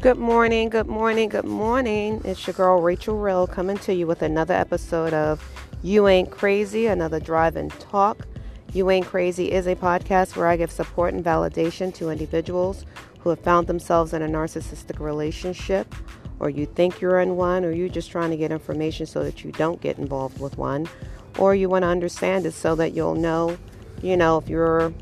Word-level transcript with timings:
Good 0.00 0.16
morning, 0.16 0.70
good 0.70 0.86
morning, 0.86 1.28
good 1.28 1.44
morning. 1.44 2.22
It's 2.24 2.46
your 2.46 2.54
girl 2.54 2.80
Rachel 2.80 3.18
Rill 3.18 3.46
coming 3.46 3.76
to 3.80 3.92
you 3.92 4.06
with 4.06 4.22
another 4.22 4.54
episode 4.54 5.12
of 5.12 5.46
You 5.82 6.08
Ain't 6.08 6.30
Crazy, 6.30 6.86
another 6.86 7.20
drive 7.20 7.54
and 7.54 7.70
talk. 7.72 8.26
You 8.72 8.88
Ain't 8.88 9.04
Crazy 9.04 9.52
is 9.52 9.66
a 9.66 9.76
podcast 9.76 10.36
where 10.36 10.46
I 10.46 10.56
give 10.56 10.70
support 10.70 11.12
and 11.12 11.22
validation 11.22 11.92
to 11.96 12.08
individuals 12.08 12.86
who 13.18 13.28
have 13.28 13.40
found 13.40 13.66
themselves 13.66 14.14
in 14.14 14.22
a 14.22 14.26
narcissistic 14.26 15.00
relationship, 15.00 15.94
or 16.38 16.48
you 16.48 16.64
think 16.64 17.02
you're 17.02 17.20
in 17.20 17.36
one, 17.36 17.62
or 17.62 17.70
you're 17.70 17.90
just 17.90 18.10
trying 18.10 18.30
to 18.30 18.38
get 18.38 18.50
information 18.50 19.04
so 19.04 19.22
that 19.22 19.44
you 19.44 19.52
don't 19.52 19.82
get 19.82 19.98
involved 19.98 20.40
with 20.40 20.56
one, 20.56 20.88
or 21.36 21.54
you 21.54 21.68
want 21.68 21.82
to 21.82 21.88
understand 21.88 22.46
it 22.46 22.52
so 22.52 22.74
that 22.74 22.94
you'll 22.94 23.16
know, 23.16 23.58
you 24.00 24.16
know, 24.16 24.38
if 24.38 24.48
you're 24.48 24.94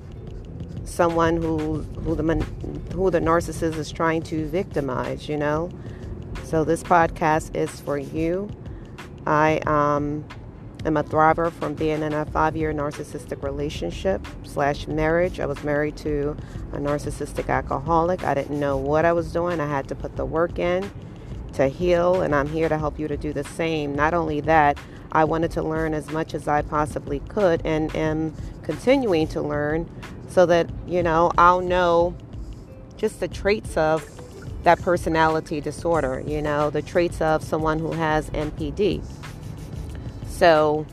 someone 0.88 1.36
who 1.36 1.82
who 2.04 2.14
the 2.14 2.34
who 2.94 3.10
the 3.10 3.20
narcissist 3.20 3.76
is 3.76 3.92
trying 3.92 4.22
to 4.22 4.46
victimize, 4.48 5.28
you 5.28 5.36
know. 5.36 5.70
So 6.44 6.64
this 6.64 6.82
podcast 6.82 7.54
is 7.54 7.80
for 7.80 7.98
you. 7.98 8.48
I 9.26 9.58
um, 9.66 10.24
am 10.86 10.96
a 10.96 11.04
thriver 11.04 11.52
from 11.52 11.74
being 11.74 12.02
in 12.02 12.14
a 12.14 12.24
five-year 12.24 12.72
narcissistic 12.72 13.42
relationship 13.42 14.26
slash 14.44 14.86
marriage. 14.86 15.40
I 15.40 15.46
was 15.46 15.62
married 15.62 15.96
to 15.98 16.36
a 16.72 16.78
narcissistic 16.78 17.48
alcoholic. 17.48 18.24
I 18.24 18.32
didn't 18.34 18.58
know 18.58 18.76
what 18.76 19.04
I 19.04 19.12
was 19.12 19.32
doing. 19.32 19.60
I 19.60 19.66
had 19.66 19.88
to 19.88 19.94
put 19.94 20.16
the 20.16 20.24
work 20.24 20.58
in 20.58 20.90
to 21.54 21.68
heal, 21.68 22.22
and 22.22 22.34
I'm 22.34 22.48
here 22.48 22.68
to 22.68 22.78
help 22.78 22.98
you 22.98 23.08
to 23.08 23.16
do 23.16 23.32
the 23.32 23.44
same. 23.44 23.94
Not 23.94 24.14
only 24.14 24.40
that, 24.42 24.78
I 25.12 25.24
wanted 25.24 25.50
to 25.52 25.62
learn 25.62 25.94
as 25.94 26.10
much 26.10 26.34
as 26.34 26.48
I 26.48 26.62
possibly 26.62 27.20
could, 27.20 27.62
and 27.64 27.94
am 27.96 28.34
continuing 28.62 29.26
to 29.28 29.42
learn 29.42 29.88
so 30.28 30.46
that, 30.46 30.68
you 30.86 31.02
know, 31.02 31.32
I'll 31.38 31.60
know 31.60 32.14
just 32.96 33.20
the 33.20 33.28
traits 33.28 33.76
of 33.76 34.08
that 34.64 34.80
personality 34.82 35.60
disorder, 35.60 36.22
you 36.26 36.42
know, 36.42 36.68
the 36.70 36.82
traits 36.82 37.20
of 37.20 37.42
someone 37.42 37.78
who 37.78 37.92
has 37.92 38.28
NPD. 38.30 39.02
So, 40.26 40.86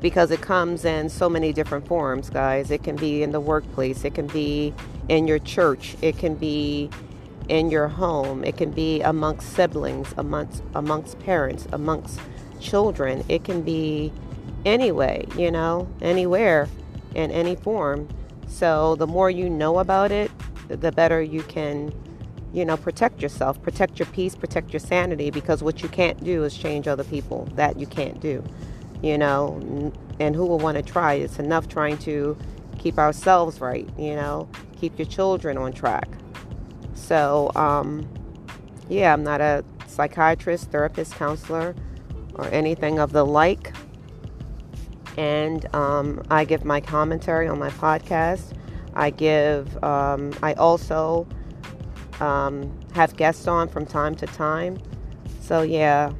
because 0.00 0.30
it 0.30 0.40
comes 0.40 0.84
in 0.84 1.08
so 1.08 1.28
many 1.28 1.52
different 1.52 1.86
forms, 1.86 2.30
guys. 2.30 2.70
It 2.70 2.84
can 2.84 2.96
be 2.96 3.22
in 3.22 3.32
the 3.32 3.40
workplace, 3.40 4.04
it 4.04 4.14
can 4.14 4.28
be 4.28 4.72
in 5.08 5.26
your 5.26 5.38
church, 5.38 5.96
it 6.02 6.18
can 6.18 6.34
be 6.34 6.90
in 7.48 7.70
your 7.70 7.88
home, 7.88 8.44
it 8.44 8.56
can 8.56 8.70
be 8.70 9.00
amongst 9.00 9.52
siblings, 9.54 10.14
amongst 10.16 10.62
amongst 10.74 11.18
parents, 11.20 11.66
amongst 11.72 12.20
children. 12.60 13.24
It 13.28 13.44
can 13.44 13.62
be 13.62 14.12
anyway, 14.64 15.26
you 15.36 15.50
know, 15.50 15.88
anywhere 16.00 16.68
in 17.14 17.30
any 17.30 17.56
form. 17.56 18.08
So 18.46 18.96
the 18.96 19.06
more 19.06 19.30
you 19.30 19.48
know 19.48 19.78
about 19.78 20.12
it, 20.12 20.30
the 20.68 20.92
better 20.92 21.22
you 21.22 21.42
can, 21.42 21.92
you 22.52 22.64
know, 22.64 22.76
protect 22.76 23.22
yourself, 23.22 23.60
protect 23.62 23.98
your 23.98 24.06
peace, 24.06 24.34
protect 24.34 24.72
your 24.72 24.80
sanity, 24.80 25.30
because 25.30 25.62
what 25.62 25.82
you 25.82 25.88
can't 25.88 26.22
do 26.22 26.44
is 26.44 26.56
change 26.56 26.88
other 26.88 27.04
people. 27.04 27.48
That 27.54 27.78
you 27.78 27.86
can't 27.86 28.20
do, 28.20 28.42
you 29.02 29.18
know, 29.18 29.92
and 30.18 30.34
who 30.34 30.46
will 30.46 30.58
want 30.58 30.76
to 30.76 30.82
try? 30.82 31.14
It's 31.14 31.38
enough 31.38 31.68
trying 31.68 31.98
to 31.98 32.36
keep 32.78 32.98
ourselves 32.98 33.60
right, 33.60 33.88
you 33.98 34.14
know, 34.14 34.48
keep 34.80 34.98
your 34.98 35.06
children 35.06 35.58
on 35.58 35.72
track. 35.72 36.08
So, 36.94 37.50
um, 37.54 38.08
yeah, 38.88 39.12
I'm 39.12 39.22
not 39.22 39.40
a 39.40 39.64
psychiatrist, 39.86 40.70
therapist, 40.70 41.14
counselor, 41.14 41.74
or 42.38 42.46
anything 42.48 42.98
of 42.98 43.12
the 43.12 43.24
like 43.24 43.72
and 45.18 45.74
um, 45.74 46.22
I 46.30 46.44
give 46.44 46.64
my 46.64 46.80
commentary 46.80 47.48
on 47.48 47.58
my 47.58 47.70
podcast. 47.70 48.52
I 48.94 49.10
give, 49.10 49.82
um, 49.82 50.32
I 50.44 50.52
also 50.54 51.26
um, 52.20 52.72
have 52.94 53.16
guests 53.16 53.48
on 53.48 53.68
from 53.68 53.84
time 53.84 54.14
to 54.14 54.26
time. 54.26 54.78
So, 55.40 55.62
yeah, 55.62 56.12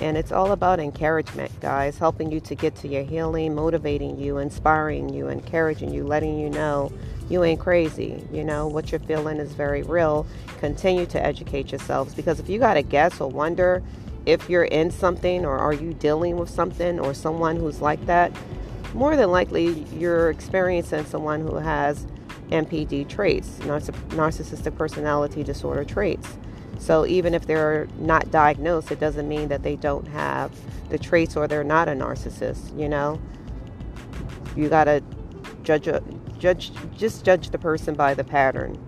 and 0.00 0.16
it's 0.16 0.32
all 0.32 0.52
about 0.52 0.80
encouragement, 0.80 1.52
guys, 1.60 1.98
helping 1.98 2.32
you 2.32 2.40
to 2.40 2.54
get 2.54 2.74
to 2.76 2.88
your 2.88 3.02
healing, 3.02 3.54
motivating 3.54 4.18
you, 4.18 4.38
inspiring 4.38 5.12
you, 5.12 5.28
encouraging 5.28 5.92
you, 5.92 6.04
letting 6.04 6.38
you 6.38 6.48
know 6.48 6.90
you 7.28 7.44
ain't 7.44 7.60
crazy. 7.60 8.26
You 8.32 8.44
know, 8.44 8.66
what 8.66 8.90
you're 8.90 9.00
feeling 9.00 9.36
is 9.36 9.52
very 9.52 9.82
real. 9.82 10.26
Continue 10.60 11.04
to 11.06 11.22
educate 11.22 11.72
yourselves 11.72 12.14
because 12.14 12.40
if 12.40 12.48
you 12.48 12.58
got 12.58 12.78
a 12.78 12.82
guess 12.82 13.20
or 13.20 13.28
wonder, 13.28 13.82
if 14.26 14.48
you're 14.48 14.64
in 14.64 14.90
something 14.90 15.44
or 15.44 15.58
are 15.58 15.72
you 15.72 15.92
dealing 15.94 16.36
with 16.36 16.50
something 16.50 16.98
or 16.98 17.14
someone 17.14 17.56
who's 17.56 17.80
like 17.80 18.04
that, 18.06 18.32
more 18.94 19.16
than 19.16 19.30
likely 19.30 19.84
you're 19.96 20.30
experiencing 20.30 21.04
someone 21.04 21.40
who 21.40 21.56
has 21.56 22.06
NPD 22.50 23.08
traits, 23.08 23.48
narcissistic 23.60 24.76
personality 24.76 25.42
disorder 25.42 25.84
traits. 25.84 26.36
So 26.78 27.06
even 27.06 27.34
if 27.34 27.46
they're 27.46 27.88
not 27.98 28.30
diagnosed, 28.30 28.90
it 28.92 29.00
doesn't 29.00 29.28
mean 29.28 29.48
that 29.48 29.62
they 29.62 29.76
don't 29.76 30.06
have 30.08 30.52
the 30.90 30.98
traits 30.98 31.36
or 31.36 31.48
they're 31.48 31.64
not 31.64 31.88
a 31.88 31.92
narcissist, 31.92 32.78
you 32.78 32.88
know? 32.88 33.20
You 34.56 34.68
got 34.68 34.84
to 34.84 35.02
judge 35.62 35.88
a, 35.88 36.02
judge 36.38 36.72
just 36.96 37.24
judge 37.24 37.50
the 37.50 37.58
person 37.58 37.94
by 37.94 38.14
the 38.14 38.24
pattern. 38.24 38.78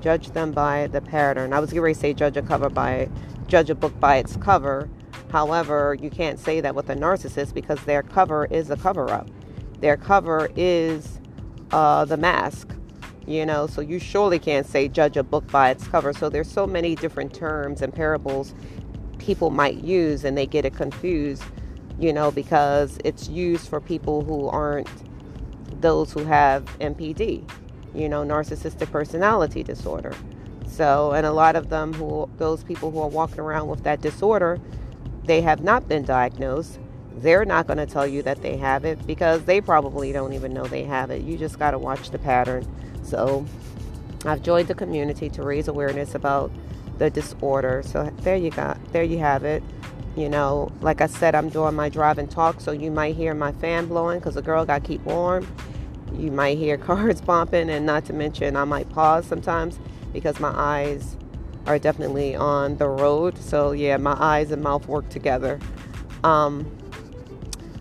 Judge 0.00 0.30
them 0.32 0.52
by 0.52 0.88
the 0.88 1.00
pattern. 1.00 1.52
I 1.52 1.60
was 1.60 1.72
going 1.72 1.94
to 1.94 1.98
say 1.98 2.12
judge 2.12 2.36
a 2.36 2.42
cover 2.42 2.68
by 2.68 3.08
judge 3.52 3.68
a 3.68 3.74
book 3.74 4.00
by 4.00 4.16
its 4.16 4.34
cover. 4.38 4.88
However, 5.30 5.94
you 6.00 6.08
can't 6.08 6.38
say 6.38 6.62
that 6.62 6.74
with 6.74 6.88
a 6.88 6.94
narcissist 6.94 7.52
because 7.52 7.78
their 7.84 8.02
cover 8.02 8.46
is 8.46 8.70
a 8.70 8.78
cover 8.78 9.10
up. 9.10 9.28
Their 9.80 9.98
cover 9.98 10.48
is 10.56 11.20
uh, 11.70 12.06
the 12.06 12.16
mask, 12.16 12.74
you 13.26 13.44
know, 13.44 13.66
so 13.66 13.82
you 13.82 13.98
surely 13.98 14.38
can't 14.38 14.66
say 14.66 14.88
judge 14.88 15.18
a 15.18 15.22
book 15.22 15.46
by 15.48 15.68
its 15.68 15.86
cover. 15.86 16.14
So 16.14 16.30
there's 16.30 16.50
so 16.50 16.66
many 16.66 16.94
different 16.94 17.34
terms 17.34 17.82
and 17.82 17.92
parables 17.92 18.54
people 19.18 19.50
might 19.50 19.84
use 19.84 20.24
and 20.24 20.34
they 20.34 20.46
get 20.46 20.64
it 20.64 20.74
confused, 20.74 21.44
you 21.98 22.10
know, 22.10 22.30
because 22.30 22.98
it's 23.04 23.28
used 23.28 23.68
for 23.68 23.82
people 23.82 24.24
who 24.24 24.48
aren't 24.48 24.88
those 25.82 26.10
who 26.10 26.24
have 26.24 26.64
NPD, 26.78 27.46
you 27.94 28.08
know, 28.08 28.24
narcissistic 28.24 28.90
personality 28.90 29.62
disorder. 29.62 30.14
So, 30.72 31.12
and 31.12 31.26
a 31.26 31.32
lot 31.32 31.54
of 31.54 31.68
them 31.68 31.92
who, 31.92 32.30
those 32.38 32.64
people 32.64 32.90
who 32.90 32.98
are 33.00 33.08
walking 33.08 33.40
around 33.40 33.68
with 33.68 33.84
that 33.84 34.00
disorder, 34.00 34.58
they 35.24 35.42
have 35.42 35.62
not 35.62 35.86
been 35.86 36.02
diagnosed. 36.02 36.78
They're 37.16 37.44
not 37.44 37.66
going 37.66 37.76
to 37.76 37.86
tell 37.86 38.06
you 38.06 38.22
that 38.22 38.40
they 38.40 38.56
have 38.56 38.86
it 38.86 39.06
because 39.06 39.44
they 39.44 39.60
probably 39.60 40.12
don't 40.12 40.32
even 40.32 40.54
know 40.54 40.64
they 40.64 40.84
have 40.84 41.10
it. 41.10 41.22
You 41.22 41.36
just 41.36 41.58
got 41.58 41.72
to 41.72 41.78
watch 41.78 42.10
the 42.10 42.18
pattern. 42.18 42.66
So, 43.02 43.44
I've 44.24 44.42
joined 44.42 44.68
the 44.68 44.74
community 44.74 45.28
to 45.30 45.42
raise 45.42 45.68
awareness 45.68 46.14
about 46.14 46.50
the 46.98 47.10
disorder. 47.10 47.82
So 47.84 48.10
there 48.18 48.36
you 48.36 48.50
go. 48.50 48.74
there 48.92 49.02
you 49.02 49.18
have 49.18 49.44
it. 49.44 49.62
You 50.16 50.28
know, 50.28 50.70
like 50.80 51.00
I 51.00 51.06
said, 51.06 51.34
I'm 51.34 51.48
doing 51.48 51.74
my 51.74 51.88
drive 51.88 52.18
and 52.18 52.30
talk, 52.30 52.60
so 52.60 52.70
you 52.70 52.90
might 52.90 53.16
hear 53.16 53.34
my 53.34 53.52
fan 53.52 53.86
blowing 53.86 54.20
because 54.20 54.34
the 54.34 54.42
girl 54.42 54.64
got 54.64 54.82
to 54.82 54.88
keep 54.88 55.02
warm. 55.04 55.46
You 56.14 56.30
might 56.30 56.58
hear 56.58 56.76
cars 56.88 57.20
bumping, 57.20 57.70
and 57.70 57.86
not 57.86 58.04
to 58.06 58.12
mention, 58.12 58.56
I 58.56 58.64
might 58.64 58.88
pause 58.90 59.26
sometimes 59.26 59.78
because 60.12 60.40
my 60.40 60.52
eyes 60.54 61.16
are 61.66 61.78
definitely 61.78 62.34
on 62.34 62.76
the 62.76 62.88
road. 62.88 63.38
So, 63.38 63.72
yeah, 63.72 63.96
my 63.96 64.16
eyes 64.18 64.50
and 64.50 64.62
mouth 64.62 64.86
work 64.88 65.08
together. 65.08 65.58
Um, 66.24 66.70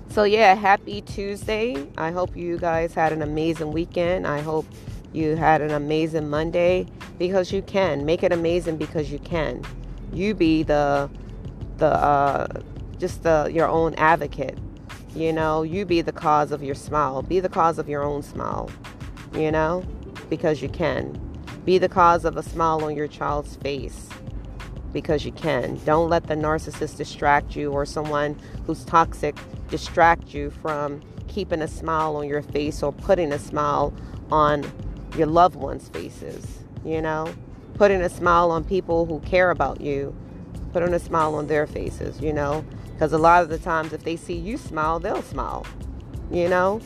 so, 0.10 0.24
yeah, 0.24 0.56
happy 0.56 1.02
Tuesday. 1.02 1.88
I 1.98 2.12
hope 2.12 2.36
you 2.36 2.58
guys 2.58 2.94
had 2.94 3.14
an 3.14 3.22
amazing 3.22 3.72
weekend. 3.72 4.28
I 4.28 4.42
hope 4.42 4.66
you 5.14 5.36
had 5.36 5.62
an 5.62 5.72
amazing 5.72 6.30
Monday 6.30 6.88
because 7.18 7.52
you 7.52 7.62
can. 7.62 8.06
Make 8.06 8.24
it 8.24 8.32
amazing 8.32 8.78
because 8.78 9.12
you 9.12 9.20
can. 9.20 9.64
You 10.14 10.34
be 10.34 10.64
the, 10.64 11.10
the, 11.78 11.88
uh, 11.88 12.48
just 12.98 13.24
the, 13.24 13.50
your 13.52 13.68
own 13.68 13.94
advocate. 13.96 14.58
You 15.16 15.34
know, 15.34 15.64
you 15.64 15.86
be 15.86 16.02
the 16.02 16.12
cause 16.12 16.52
of 16.52 16.64
your 16.64 16.76
smile. 16.76 17.22
Be 17.22 17.40
the 17.40 17.50
cause 17.50 17.80
of 17.80 17.90
your 17.90 18.04
own 18.04 18.22
smile, 18.22 18.70
you 19.34 19.52
know, 19.52 19.84
because 20.30 20.62
you 20.62 20.70
can. 20.70 21.31
Be 21.66 21.78
the 21.78 21.90
cause 21.90 22.26
of 22.26 22.38
a 22.38 22.44
smile 22.44 22.84
on 22.84 22.96
your 22.96 23.08
child's 23.08 23.56
face 23.58 24.10
because 24.92 25.26
you 25.26 25.32
can. 25.32 25.80
Don't 25.86 26.10
let 26.10 26.28
the 26.28 26.36
narcissist 26.36 26.98
distract 26.98 27.56
you 27.56 27.72
or 27.72 27.86
someone 27.86 28.40
who's 28.66 28.84
toxic 28.84 29.36
distract 29.70 30.34
you 30.34 30.50
from 30.50 31.02
keeping 31.28 31.62
a 31.62 31.68
smile 31.68 32.16
on 32.16 32.28
your 32.28 32.42
face 32.42 32.84
or 32.84 32.92
putting 32.92 33.32
a 33.32 33.40
smile 33.40 33.94
on 34.32 34.70
your 35.18 35.28
loved 35.28 35.56
ones' 35.56 35.88
faces. 35.90 36.46
You 36.84 37.02
know, 37.02 37.34
putting 37.76 38.02
a 38.02 38.10
smile 38.10 38.52
on 38.52 38.64
people 38.64 39.06
who 39.06 39.20
care 39.20 39.52
about 39.52 39.82
you, 39.82 40.16
putting 40.74 40.94
a 40.94 41.00
smile 41.00 41.36
on 41.36 41.48
their 41.48 41.68
faces, 41.68 42.20
you 42.20 42.34
know, 42.34 42.66
because 42.94 43.14
a 43.14 43.18
lot 43.20 43.44
of 43.44 43.50
the 43.50 43.60
times 43.60 43.94
if 43.94 44.04
they 44.04 44.16
see 44.16 44.36
you 44.36 44.58
smile, 44.58 45.00
they'll 45.00 45.22
smile, 45.22 45.66
you 46.32 46.50
know. 46.50 46.82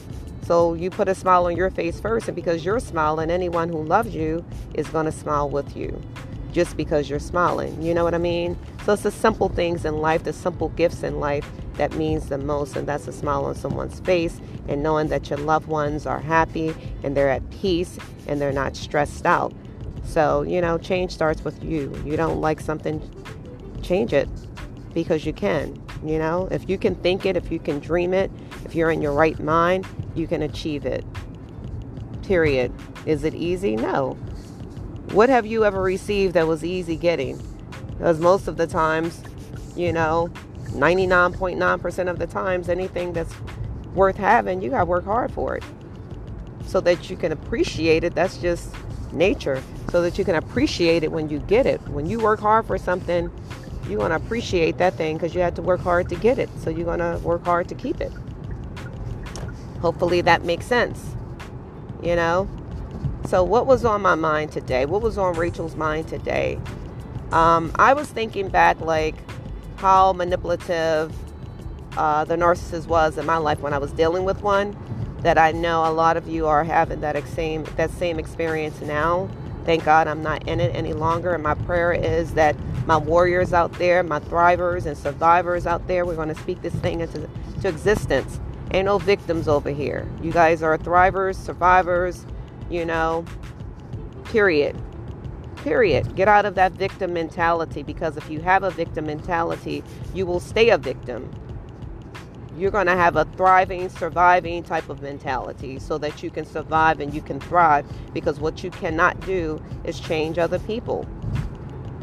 So 0.45 0.75
you 0.75 0.92
put 0.92 1.07
a 1.07 1.15
smile 1.15 1.45
on 1.45 1.57
your 1.57 1.71
face 1.71 2.00
first, 2.00 2.27
and 2.27 2.36
because 2.36 2.63
you're 2.63 2.80
smiling, 2.80 3.31
anyone 3.31 3.68
who 3.69 3.83
loves 3.83 4.13
you 4.13 4.45
is 4.75 4.88
going 4.89 5.06
to 5.06 5.12
smile 5.12 5.50
with 5.50 5.75
you 5.75 6.00
just 6.51 6.77
because 6.77 7.09
you're 7.09 7.19
smiling. 7.19 7.81
You 7.81 7.94
know 7.94 8.03
what 8.03 8.13
I 8.13 8.19
mean? 8.19 8.57
So 8.86 8.94
it's 8.94 9.03
the 9.03 9.12
simple 9.12 9.50
things 9.50 9.83
in 9.83 9.97
life, 9.97 10.24
the 10.24 10.31
simple 10.31 10.69
gifts 10.69 11.03
in 11.03 11.19
life 11.19 11.50
that 11.74 11.94
means 11.95 12.30
the 12.30 12.38
most, 12.38 12.77
and 12.77 12.88
that's 12.88 13.07
a 13.07 13.12
smile 13.12 13.44
on 13.44 13.56
someone's 13.56 14.00
face 14.01 14.39
and 14.68 14.81
knowing 14.81 15.07
that 15.09 15.30
your 15.30 15.39
loved 15.39 15.68
ones 15.68 16.06
are 16.06 16.19
happy 16.19 16.74
and 17.03 17.18
they're 17.18 17.30
at 17.30 17.50
peace 17.50 17.97
and 18.27 18.39
they're 18.39 18.53
not 18.53 18.75
stressed 18.75 19.25
out. 19.25 19.53
So, 20.06 20.44
you 20.44 20.62
know, 20.62 20.77
change 20.77 21.12
starts 21.12 21.44
with 21.44 21.62
you. 21.63 21.92
You 22.06 22.15
don't 22.15 22.39
like 22.39 22.62
something, 22.62 23.01
change 23.81 24.13
it 24.13 24.30
because 24.94 25.25
you 25.25 25.33
can. 25.33 25.81
You 26.06 26.19
know, 26.19 26.47
if 26.51 26.69
you 26.69 26.77
can 26.77 26.95
think 26.95 27.25
it, 27.25 27.36
if 27.36 27.51
you 27.51 27.59
can 27.59 27.80
dream 27.80 28.13
it, 28.13 28.31
if 28.66 28.76
you're 28.76 28.92
in 28.92 29.02
your 29.02 29.14
right 29.14 29.40
mind, 29.40 29.88
you 30.16 30.28
can 30.28 30.42
achieve 30.42 30.86
it. 30.86 31.06
Period. 32.24 32.74
Is 33.06 33.24
it 33.24 33.36
easy? 33.36 33.76
No. 33.76 34.14
What 35.12 35.30
have 35.30 35.46
you 35.46 35.64
ever 35.64 35.82
received 35.82 36.34
that 36.34 36.48
was 36.48 36.66
easy 36.66 36.96
getting? 36.96 37.40
Because 37.92 38.20
most 38.20 38.48
of 38.48 38.58
the 38.58 38.68
times, 38.68 39.24
you 39.76 39.94
know, 39.94 40.30
99.9% 40.70 42.10
of 42.10 42.20
the 42.20 42.28
times, 42.28 42.68
anything 42.68 43.14
that's 43.14 43.34
worth 43.94 44.18
having, 44.18 44.62
you 44.62 44.72
got 44.72 44.80
to 44.80 44.86
work 44.86 45.06
hard 45.06 45.32
for 45.32 45.56
it. 45.56 45.64
So 46.66 46.82
that 46.82 47.10
you 47.10 47.16
can 47.16 47.32
appreciate 47.32 48.04
it. 48.04 48.16
That's 48.16 48.38
just 48.38 48.74
nature. 49.14 49.62
So 49.92 50.02
that 50.02 50.18
you 50.18 50.26
can 50.26 50.36
appreciate 50.36 51.04
it 51.04 51.12
when 51.12 51.30
you 51.30 51.40
get 51.40 51.68
it. 51.68 51.80
When 51.88 52.08
you 52.08 52.20
work 52.20 52.40
hard 52.40 52.66
for 52.66 52.78
something, 52.78 53.32
you're 53.88 54.00
going 54.00 54.10
to 54.10 54.16
appreciate 54.16 54.80
that 54.80 54.96
thing 54.96 55.18
because 55.18 55.36
you 55.36 55.42
had 55.42 55.56
to 55.56 55.62
work 55.62 55.82
hard 55.82 56.10
to 56.10 56.16
get 56.16 56.40
it. 56.40 56.50
So 56.60 56.72
you're 56.72 56.86
going 56.86 57.00
to 57.00 57.20
work 57.24 57.46
hard 57.46 57.70
to 57.70 57.76
keep 57.76 58.02
it. 58.02 58.12
Hopefully 59.81 60.22
that 60.22 60.44
makes 60.44 60.66
sense. 60.66 61.16
You 62.01 62.16
know? 62.16 62.50
So, 63.27 63.44
what 63.44 63.66
was 63.66 63.86
on 63.86 64.01
my 64.01 64.16
mind 64.16 64.51
today? 64.51 64.86
What 64.86 65.01
was 65.01 65.18
on 65.18 65.33
Rachel's 65.36 65.75
mind 65.75 66.07
today? 66.07 66.60
Um, 67.31 67.72
I 67.75 67.94
was 67.94 68.07
thinking 68.07 68.50
back, 68.50 68.80
like, 68.81 69.16
how 69.77 70.13
manipulative 70.13 71.13
uh, 71.98 72.25
the 72.25 72.36
narcissist 72.36 72.88
was 72.88 73.18
in 73.18 73.25
my 73.25 73.38
life 73.38 73.60
when 73.60 73.74
I 73.74 73.77
was 73.77 73.92
dealing 73.92 74.25
with 74.25 74.42
one. 74.42 74.77
That 75.22 75.39
I 75.39 75.51
know 75.54 75.83
a 75.86 75.92
lot 75.92 76.18
of 76.18 76.28
you 76.28 76.45
are 76.45 76.63
having 76.63 77.01
that 77.01 77.21
same 77.30 77.63
that 77.78 77.89
same 77.89 78.19
experience 78.19 78.80
now. 78.81 79.28
Thank 79.66 79.83
God 79.83 80.07
I'm 80.07 80.21
not 80.21 80.48
in 80.48 80.60
it 80.60 80.75
any 80.75 80.94
longer. 80.94 81.33
And 81.33 81.42
my 81.42 81.56
prayer 81.56 81.92
is 81.92 82.36
that 82.36 82.56
my 82.86 82.98
warriors 82.98 83.51
out 83.51 83.74
there, 83.74 84.04
my 84.04 84.19
thrivers 84.19 84.86
and 84.86 84.95
survivors 84.95 85.66
out 85.66 85.88
there, 85.88 86.06
we're 86.06 86.16
going 86.16 86.30
to 86.30 86.39
speak 86.39 86.62
this 86.62 86.75
thing 86.75 87.01
into 87.01 87.28
to 87.62 87.68
existence. 87.68 88.39
Ain't 88.72 88.86
no 88.86 88.98
victims 88.98 89.48
over 89.48 89.70
here. 89.70 90.08
You 90.22 90.32
guys 90.32 90.64
are 90.64 90.78
thrivers, 90.78 91.36
survivors, 91.36 92.26
you 92.70 92.86
know, 92.86 93.26
period. 94.26 94.76
Period. 95.58 96.16
Get 96.16 96.28
out 96.28 96.46
of 96.46 96.56
that 96.56 96.74
victim 96.74 97.14
mentality 97.14 97.84
because 97.84 98.18
if 98.18 98.30
you 98.30 98.42
have 98.42 98.64
a 98.64 98.72
victim 98.72 99.06
mentality, 99.06 99.84
you 100.14 100.26
will 100.26 100.40
stay 100.40 100.70
a 100.70 100.78
victim. 100.78 101.32
You're 102.58 102.72
going 102.72 102.88
to 102.88 102.96
have 102.96 103.16
a 103.18 103.26
thriving, 103.36 103.90
surviving 103.90 104.64
type 104.64 104.90
of 104.90 105.02
mentality 105.02 105.80
so 105.80 105.98
that 105.98 106.24
you 106.24 106.30
can 106.30 106.46
survive 106.46 107.00
and 107.00 107.14
you 107.14 107.22
can 107.22 107.40
thrive 107.40 107.86
because 108.14 108.40
what 108.40 108.64
you 108.64 108.72
cannot 108.72 109.20
do 109.26 109.62
is 109.84 110.00
change 110.00 110.38
other 110.38 110.60
people. 110.60 111.06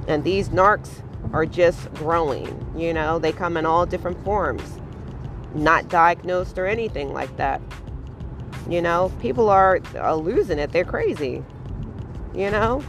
And 0.08 0.24
these 0.24 0.50
narcs 0.50 1.02
are 1.32 1.46
just 1.46 1.92
growing, 1.94 2.74
you 2.76 2.92
know, 2.92 3.18
they 3.18 3.32
come 3.32 3.56
in 3.56 3.64
all 3.64 3.86
different 3.86 4.22
forms, 4.24 4.78
not 5.54 5.88
diagnosed 5.88 6.58
or 6.58 6.66
anything 6.66 7.12
like 7.12 7.36
that. 7.36 7.60
You 8.68 8.80
know, 8.80 9.12
people 9.20 9.48
are, 9.48 9.80
losing 10.16 10.58
it. 10.58 10.72
They're 10.72 10.84
crazy. 10.84 11.42
You 12.34 12.50
know, 12.50 12.82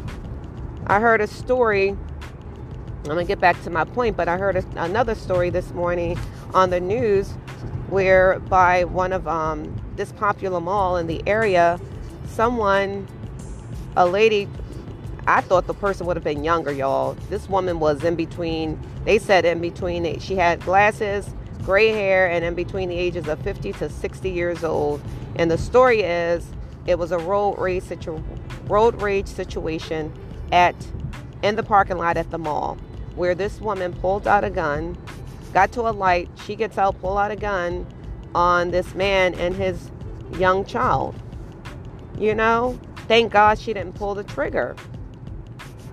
I 0.88 1.00
heard 1.00 1.22
a 1.22 1.28
story. 1.28 1.90
I'm 1.90 3.04
going 3.04 3.18
to 3.18 3.26
get 3.26 3.40
back 3.40 3.62
to 3.64 3.70
my 3.70 3.84
point, 3.84 4.16
but 4.16 4.28
I 4.30 4.38
heard 4.38 4.56
a, 4.56 4.64
another 4.78 5.16
story 5.16 5.50
this 5.50 5.72
morning 5.72 6.18
on 6.54 6.70
the 6.70 6.80
news 6.80 7.32
where 7.90 8.40
by 8.40 8.86
one 8.86 9.12
of 9.12 9.28
um, 9.28 9.76
this 9.96 10.12
popular 10.14 10.62
mall 10.62 10.96
in 10.98 11.08
the 11.08 11.22
area, 11.28 11.80
someone, 12.28 13.08
a 13.98 14.06
lady, 14.06 14.48
I 15.28 15.42
thought 15.42 15.68
the 15.68 15.74
person 15.74 16.06
would 16.08 16.16
have 16.16 16.24
been 16.24 16.44
younger, 16.44 16.72
y'all. 16.72 17.14
This 17.30 17.50
woman 17.50 17.80
was 17.80 18.04
in 18.04 18.16
between, 18.16 18.80
they 19.06 19.20
said 19.20 19.46
in 19.46 19.60
between, 19.60 20.20
she 20.20 20.36
had 20.36 20.62
glasses, 20.62 21.34
gray 21.64 21.90
hair, 21.90 22.30
and 22.30 22.44
in 22.44 22.54
between 22.54 22.90
the 22.90 22.98
ages 22.98 23.28
of 23.28 23.40
50 23.42 23.74
to 23.74 23.90
60 23.90 24.30
years 24.30 24.64
old. 24.64 25.02
And 25.36 25.50
the 25.50 25.58
story 25.58 26.02
is 26.02 26.46
it 26.86 27.00
was 27.00 27.12
a 27.12 27.18
road 27.18 27.58
rage 27.58 27.84
situ- 27.84 28.24
road 28.66 29.02
rage 29.02 29.28
situation 29.28 30.14
at 30.52 30.76
in 31.42 31.56
the 31.56 31.64
parking 31.64 31.98
lot 31.98 32.18
at 32.18 32.32
the 32.32 32.38
mall 32.38 32.78
where 33.16 33.36
this 33.36 33.62
woman 33.62 33.94
pulled 33.94 34.28
out 34.28 34.44
a 34.44 34.50
gun, 34.50 34.98
got 35.54 35.72
to 35.74 35.82
a 35.82 35.92
light, 35.92 36.30
she 36.46 36.56
gets 36.56 36.78
out, 36.78 37.00
pull 37.00 37.18
out 37.18 37.32
a 37.32 37.36
gun 37.36 37.86
on 38.34 38.72
this 38.72 38.96
man 38.96 39.34
and 39.36 39.56
his 39.56 39.92
young 40.38 40.66
child. 40.66 41.16
You 42.18 42.34
know, 42.34 42.80
thank 43.08 43.32
God 43.32 43.60
she 43.60 43.74
didn't 43.74 43.94
pull 43.94 44.16
the 44.16 44.24
trigger. 44.24 44.76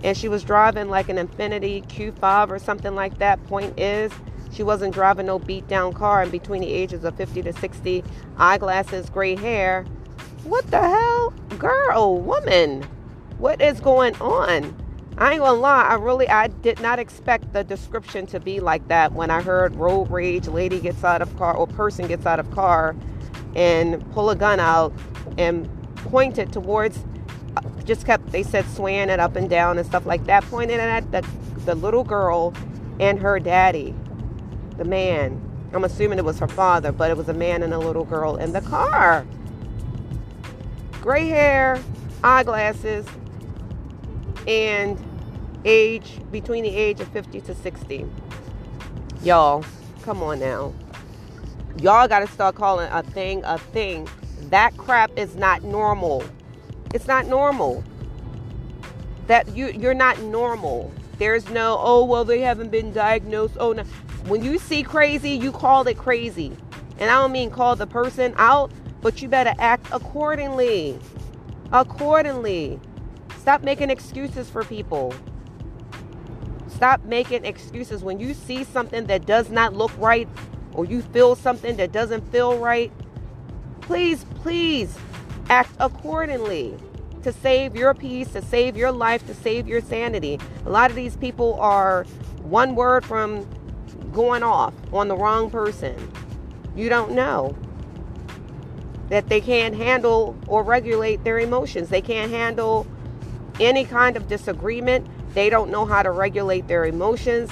And 0.03 0.17
she 0.17 0.29
was 0.29 0.43
driving 0.43 0.89
like 0.89 1.11
an 1.11 1.17
Infiniti 1.17 1.87
Q5 1.87 2.51
or 2.51 2.59
something 2.59 2.95
like 2.95 3.19
that. 3.19 3.45
Point 3.47 3.79
is, 3.79 4.13
she 4.53 4.63
wasn't 4.63 4.95
driving 4.95 5.27
no 5.27 5.39
beat 5.39 5.67
down 5.69 5.93
car 5.93 6.23
and 6.23 6.33
between 6.33 6.61
the 6.63 6.73
ages 6.73 7.05
of 7.05 7.17
50 7.17 7.43
to 7.43 7.53
60, 7.53 8.05
eyeglasses, 8.37 9.09
gray 9.11 9.37
hair. 9.37 9.85
What 10.45 10.71
the 10.71 10.81
hell? 10.81 11.31
Girl, 11.59 12.19
woman, 12.19 12.83
what 13.39 13.61
is 13.61 13.81
going 13.81 14.17
on? 14.17 14.75
I 15.19 15.33
ain't 15.33 15.41
gonna 15.41 15.61
lie, 15.61 15.85
I 15.85 15.95
really 15.95 16.29
I 16.29 16.47
did 16.47 16.81
not 16.81 16.99
expect 16.99 17.53
the 17.53 17.63
description 17.63 18.27
to 18.29 18.41
be 18.41 18.59
like 18.59 18.87
that 18.89 19.13
when 19.13 19.31
I 19.31 19.43
heard 19.43 19.75
road 19.75 20.11
rage, 20.11 20.49
lady 20.49 20.81
gets 20.81 21.05
out 21.05 21.21
of 21.21 21.37
car 21.37 21.55
or 21.55 21.67
person 21.67 22.07
gets 22.07 22.25
out 22.25 22.41
of 22.41 22.51
car 22.53 22.97
and 23.55 24.09
pull 24.13 24.31
a 24.31 24.37
gun 24.37 24.61
out 24.61 24.95
and 25.37 25.69
point 25.97 26.39
it 26.39 26.53
towards 26.53 27.05
uh, 27.57 27.61
just 27.85 28.07
kept 28.07 28.31
they 28.33 28.43
said 28.43 28.65
swaying 28.71 29.11
it 29.11 29.21
up 29.21 29.37
and 29.37 29.51
down 29.51 29.77
and 29.77 29.87
stuff 29.87 30.07
like 30.07 30.25
that, 30.25 30.43
pointing 30.45 30.79
it 30.79 30.81
at 30.81 31.11
the, 31.13 31.27
the 31.67 31.75
little 31.75 32.05
girl 32.05 32.55
and 32.99 33.19
her 33.19 33.39
daddy 33.39 33.95
the 34.81 34.85
man. 34.87 35.39
I'm 35.75 35.85
assuming 35.85 36.19
it 36.19 36.25
was 36.25 36.39
her 36.39 36.49
father, 36.49 36.91
but 36.91 37.11
it 37.11 37.17
was 37.17 37.29
a 37.29 37.35
man 37.35 37.63
and 37.63 37.75
a 37.75 37.79
little 37.79 38.05
girl 38.05 38.37
in 38.37 38.53
the 38.53 38.63
car. 38.63 39.27
Gray 41.03 41.29
hair, 41.29 41.79
eyeglasses, 42.25 43.07
and 44.49 44.99
age 45.67 46.19
between 46.33 46.65
the 46.65 46.75
age 46.75 46.99
of 47.01 47.09
50 47.09 47.43
to 47.43 47.55
60. 47.55 48.07
Y'all, 49.23 49.63
come 50.01 50.23
on 50.23 50.41
now. 50.41 50.73
Y'all 51.77 52.09
got 52.09 52.21
to 52.21 52.27
start 52.29 52.55
calling 52.55 52.91
a 52.91 53.03
thing 53.03 53.45
a 53.45 53.59
thing. 53.59 54.09
That 54.49 54.75
crap 54.79 55.11
is 55.19 55.37
not 55.37 55.63
normal. 55.63 56.25
It's 56.95 57.07
not 57.07 57.27
normal. 57.27 57.85
That 59.27 59.55
you 59.55 59.69
you're 59.69 59.93
not 59.93 60.21
normal. 60.23 60.91
There's 61.21 61.51
no, 61.51 61.77
oh 61.79 62.03
well, 62.07 62.25
they 62.25 62.41
haven't 62.41 62.71
been 62.71 62.95
diagnosed. 62.95 63.59
Oh 63.61 63.73
no, 63.73 63.83
when 64.25 64.43
you 64.43 64.57
see 64.57 64.83
crazy, 64.83 65.33
you 65.33 65.53
call 65.53 65.87
it 65.87 65.99
crazy. 65.99 66.57
And 66.99 67.11
I 67.11 67.21
don't 67.21 67.31
mean 67.31 67.51
call 67.51 67.77
the 67.77 67.87
person 67.87 68.33
out, 68.39 68.73
but 69.03 69.21
you 69.21 69.29
better 69.29 69.53
act 69.59 69.87
accordingly. 69.93 70.99
Accordingly. 71.73 72.81
Stop 73.39 73.63
making 73.63 73.91
excuses 73.91 74.49
for 74.49 74.65
people. 74.65 75.13
Stop 76.69 77.05
making 77.05 77.45
excuses 77.45 78.03
when 78.03 78.19
you 78.19 78.33
see 78.33 78.65
something 78.65 79.05
that 79.05 79.27
does 79.27 79.51
not 79.51 79.75
look 79.75 79.93
right 79.99 80.27
or 80.73 80.87
you 80.87 81.03
feel 81.03 81.37
something 81.37 81.77
that 81.77 81.93
doesn't 81.93 82.27
feel 82.33 82.57
right. 82.57 82.91
Please, 83.83 84.25
please 84.37 84.97
act 85.51 85.73
accordingly 85.81 86.79
to 87.23 87.33
save 87.33 87.77
your 87.77 87.95
peace, 87.95 88.33
to 88.33 88.43
save 88.43 88.77
your 88.77 88.93
life, 88.93 89.27
to 89.27 89.35
save 89.35 89.69
your 89.69 89.81
sanity. 89.81 90.39
A 90.67 90.71
lot 90.71 90.91
of 90.91 90.97
these 90.97 91.17
people 91.17 91.55
are 91.61 92.05
one 92.43 92.75
word 92.75 93.05
from 93.05 93.47
going 94.13 94.43
off 94.43 94.75
on 94.93 95.09
the 95.09 95.17
wrong 95.17 95.51
person. 95.51 96.11
You 96.75 96.89
don't 96.89 97.13
know 97.13 97.57
that 99.09 99.29
they 99.29 99.41
can't 99.41 99.75
handle 99.75 100.37
or 100.47 100.63
regulate 100.63 101.25
their 101.25 101.39
emotions. 101.39 101.89
They 101.89 102.01
can't 102.01 102.31
handle 102.31 102.87
any 103.59 103.85
kind 103.85 104.17
of 104.17 104.29
disagreement. 104.29 105.07
They 105.35 105.51
don't 105.51 105.71
know 105.71 105.85
how 105.85 106.03
to 106.03 106.11
regulate 106.11 106.69
their 106.69 106.87
emotions. 106.87 107.51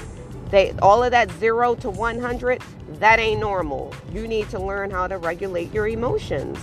They 0.50 0.72
all 0.80 1.02
of 1.04 1.10
that 1.10 1.30
0 1.32 1.74
to 1.76 1.90
100, 1.90 2.62
that 2.94 3.18
ain't 3.18 3.40
normal. 3.40 3.94
You 4.12 4.26
need 4.26 4.48
to 4.50 4.58
learn 4.58 4.90
how 4.90 5.06
to 5.06 5.18
regulate 5.18 5.72
your 5.74 5.88
emotions. 5.88 6.58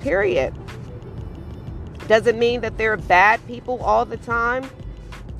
Period. 0.00 0.54
Does 2.08 2.26
it 2.26 2.36
mean 2.36 2.60
that 2.62 2.76
they're 2.78 2.96
bad 2.96 3.44
people 3.46 3.82
all 3.82 4.04
the 4.04 4.16
time? 4.16 4.68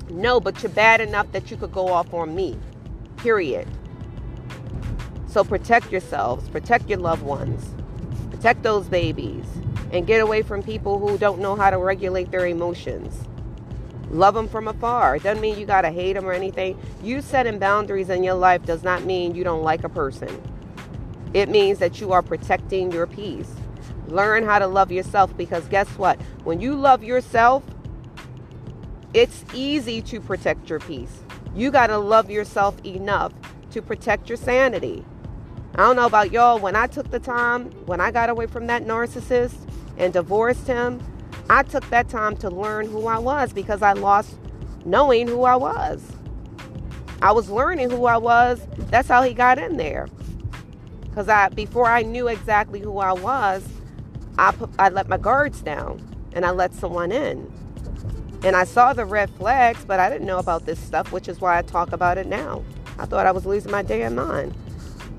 No, 0.09 0.39
but 0.39 0.61
you're 0.61 0.71
bad 0.71 1.01
enough 1.01 1.31
that 1.31 1.51
you 1.51 1.57
could 1.57 1.71
go 1.71 1.87
off 1.87 2.13
on 2.13 2.35
me. 2.35 2.57
Period. 3.17 3.67
So 5.27 5.43
protect 5.43 5.91
yourselves, 5.91 6.47
protect 6.49 6.89
your 6.89 6.99
loved 6.99 7.23
ones, 7.23 7.73
protect 8.29 8.61
those 8.63 8.87
babies, 8.87 9.45
and 9.91 10.05
get 10.05 10.21
away 10.21 10.41
from 10.43 10.61
people 10.61 10.99
who 10.99 11.17
don't 11.17 11.39
know 11.39 11.55
how 11.55 11.69
to 11.69 11.77
regulate 11.77 12.31
their 12.31 12.45
emotions. 12.45 13.27
Love 14.11 14.35
them 14.35 14.47
from 14.47 14.67
afar. 14.67 15.15
It 15.15 15.23
doesn't 15.23 15.41
mean 15.41 15.57
you 15.57 15.65
got 15.65 15.81
to 15.81 15.89
hate 15.89 16.13
them 16.13 16.25
or 16.25 16.33
anything. 16.33 16.79
You 17.01 17.21
setting 17.21 17.57
boundaries 17.57 18.09
in 18.09 18.23
your 18.23 18.35
life 18.35 18.63
does 18.63 18.83
not 18.83 19.05
mean 19.05 19.33
you 19.33 19.43
don't 19.43 19.63
like 19.63 19.83
a 19.83 19.89
person. 19.89 20.29
It 21.33 21.49
means 21.49 21.79
that 21.79 21.99
you 21.99 22.11
are 22.11 22.21
protecting 22.21 22.91
your 22.91 23.07
peace. 23.07 23.51
Learn 24.07 24.43
how 24.43 24.59
to 24.59 24.67
love 24.67 24.91
yourself 24.91 25.35
because 25.37 25.67
guess 25.67 25.87
what? 25.97 26.21
When 26.43 26.59
you 26.59 26.75
love 26.75 27.03
yourself, 27.03 27.63
it's 29.13 29.45
easy 29.53 30.01
to 30.03 30.19
protect 30.19 30.69
your 30.69 30.79
peace. 30.79 31.23
You 31.55 31.71
got 31.71 31.87
to 31.87 31.97
love 31.97 32.29
yourself 32.29 32.83
enough 32.85 33.31
to 33.71 33.81
protect 33.81 34.27
your 34.27 34.37
sanity. 34.37 35.05
I 35.75 35.77
don't 35.77 35.95
know 35.95 36.05
about 36.05 36.31
y'all. 36.31 36.59
When 36.59 36.75
I 36.75 36.87
took 36.87 37.09
the 37.11 37.19
time, 37.19 37.71
when 37.85 38.01
I 38.01 38.11
got 38.11 38.29
away 38.29 38.47
from 38.47 38.67
that 38.67 38.85
narcissist 38.85 39.55
and 39.97 40.13
divorced 40.13 40.67
him, 40.67 41.01
I 41.49 41.63
took 41.63 41.87
that 41.89 42.09
time 42.09 42.35
to 42.37 42.49
learn 42.49 42.87
who 42.87 43.07
I 43.07 43.17
was 43.17 43.53
because 43.53 43.81
I 43.81 43.93
lost 43.93 44.37
knowing 44.85 45.27
who 45.27 45.43
I 45.43 45.55
was. 45.55 46.03
I 47.21 47.31
was 47.31 47.49
learning 47.49 47.89
who 47.89 48.05
I 48.05 48.17
was. 48.17 48.61
That's 48.89 49.07
how 49.07 49.23
he 49.23 49.33
got 49.33 49.57
in 49.57 49.77
there. 49.77 50.07
Cuz 51.13 51.29
I 51.29 51.49
before 51.49 51.87
I 51.87 52.01
knew 52.01 52.27
exactly 52.27 52.79
who 52.79 52.97
I 52.97 53.13
was, 53.13 53.63
I 54.37 54.51
put, 54.51 54.69
I 54.79 54.89
let 54.89 55.07
my 55.07 55.17
guards 55.17 55.61
down 55.61 56.01
and 56.33 56.45
I 56.45 56.51
let 56.51 56.73
someone 56.73 57.11
in. 57.11 57.51
And 58.43 58.55
I 58.55 58.65
saw 58.65 58.93
the 58.93 59.05
red 59.05 59.29
flags, 59.31 59.85
but 59.85 59.99
I 59.99 60.09
didn't 60.09 60.27
know 60.27 60.39
about 60.39 60.65
this 60.65 60.79
stuff, 60.79 61.11
which 61.11 61.27
is 61.27 61.39
why 61.39 61.57
I 61.57 61.61
talk 61.61 61.91
about 61.93 62.17
it 62.17 62.27
now. 62.27 62.63
I 62.99 63.05
thought 63.05 63.25
I 63.25 63.31
was 63.31 63.45
losing 63.45 63.71
my 63.71 63.83
damn 63.83 64.15
mind 64.15 64.53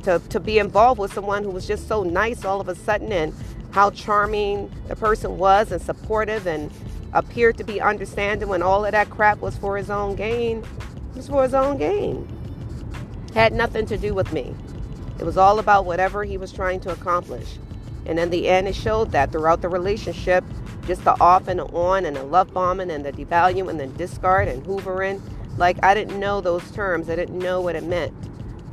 to, 0.02 0.20
to 0.28 0.40
be 0.40 0.58
involved 0.58 1.00
with 1.00 1.12
someone 1.12 1.42
who 1.44 1.50
was 1.50 1.66
just 1.66 1.88
so 1.88 2.02
nice 2.02 2.44
all 2.44 2.60
of 2.60 2.68
a 2.68 2.74
sudden 2.74 3.12
and 3.12 3.34
how 3.72 3.90
charming 3.90 4.70
the 4.88 4.96
person 4.96 5.38
was 5.38 5.72
and 5.72 5.80
supportive 5.80 6.46
and 6.46 6.70
appeared 7.12 7.56
to 7.56 7.64
be 7.64 7.80
understanding 7.80 8.48
when 8.48 8.62
all 8.62 8.84
of 8.84 8.92
that 8.92 9.10
crap 9.10 9.38
was 9.38 9.56
for 9.56 9.76
his 9.76 9.90
own 9.90 10.14
gain. 10.16 10.58
It 10.58 11.16
was 11.16 11.28
for 11.28 11.42
his 11.42 11.54
own 11.54 11.78
gain. 11.78 12.28
Had 13.34 13.52
nothing 13.52 13.86
to 13.86 13.96
do 13.96 14.14
with 14.14 14.32
me. 14.32 14.54
It 15.18 15.24
was 15.24 15.36
all 15.36 15.58
about 15.58 15.86
whatever 15.86 16.24
he 16.24 16.36
was 16.36 16.52
trying 16.52 16.80
to 16.80 16.92
accomplish. 16.92 17.58
And 18.06 18.18
in 18.18 18.30
the 18.30 18.48
end, 18.48 18.68
it 18.68 18.74
showed 18.74 19.12
that 19.12 19.32
throughout 19.32 19.62
the 19.62 19.68
relationship, 19.68 20.44
just 20.86 21.04
the 21.04 21.18
off 21.20 21.48
and 21.48 21.60
the 21.60 21.66
on 21.66 22.04
and 22.04 22.16
the 22.16 22.22
love 22.22 22.52
bombing 22.52 22.90
and 22.90 23.04
the 23.04 23.12
devaluing 23.12 23.70
and 23.70 23.80
the 23.80 23.86
discard 23.86 24.48
and 24.48 24.62
hoovering. 24.64 25.20
Like, 25.56 25.82
I 25.82 25.94
didn't 25.94 26.18
know 26.18 26.40
those 26.40 26.70
terms. 26.72 27.08
I 27.08 27.16
didn't 27.16 27.38
know 27.38 27.60
what 27.60 27.76
it 27.76 27.84
meant, 27.84 28.12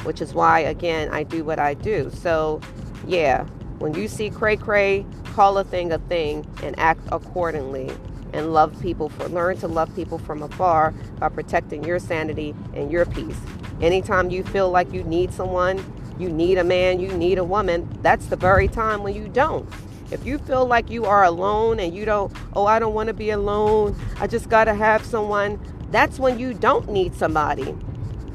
which 0.03 0.21
is 0.21 0.33
why, 0.33 0.59
again, 0.59 1.09
I 1.11 1.23
do 1.23 1.43
what 1.43 1.59
I 1.59 1.75
do. 1.75 2.09
So, 2.11 2.59
yeah, 3.07 3.45
when 3.79 3.93
you 3.93 4.07
see 4.07 4.29
cray 4.29 4.57
cray, 4.57 5.05
call 5.33 5.57
a 5.57 5.63
thing 5.63 5.91
a 5.91 5.97
thing 5.97 6.45
and 6.63 6.77
act 6.77 7.01
accordingly 7.11 7.89
and 8.33 8.53
love 8.53 8.79
people 8.81 9.09
for 9.09 9.27
learn 9.29 9.57
to 9.57 9.67
love 9.67 9.93
people 9.95 10.17
from 10.17 10.41
afar 10.43 10.91
by 11.19 11.29
protecting 11.29 11.83
your 11.83 11.99
sanity 11.99 12.55
and 12.73 12.91
your 12.91 13.05
peace. 13.05 13.37
Anytime 13.81 14.29
you 14.29 14.43
feel 14.43 14.69
like 14.69 14.93
you 14.93 15.03
need 15.03 15.33
someone, 15.33 15.83
you 16.21 16.29
need 16.29 16.57
a 16.57 16.63
man, 16.63 16.99
you 16.99 17.09
need 17.09 17.37
a 17.37 17.43
woman, 17.43 17.89
that's 18.01 18.27
the 18.27 18.35
very 18.35 18.67
time 18.67 19.03
when 19.03 19.15
you 19.15 19.27
don't. 19.27 19.67
If 20.11 20.25
you 20.25 20.37
feel 20.39 20.65
like 20.65 20.89
you 20.89 21.05
are 21.05 21.23
alone 21.23 21.79
and 21.79 21.95
you 21.95 22.05
don't, 22.05 22.31
oh, 22.53 22.65
I 22.65 22.79
don't 22.79 22.93
want 22.93 23.07
to 23.07 23.13
be 23.13 23.29
alone, 23.29 23.95
I 24.19 24.27
just 24.27 24.49
got 24.49 24.65
to 24.65 24.73
have 24.73 25.05
someone, 25.05 25.59
that's 25.89 26.19
when 26.19 26.37
you 26.37 26.53
don't 26.53 26.89
need 26.89 27.15
somebody. 27.15 27.71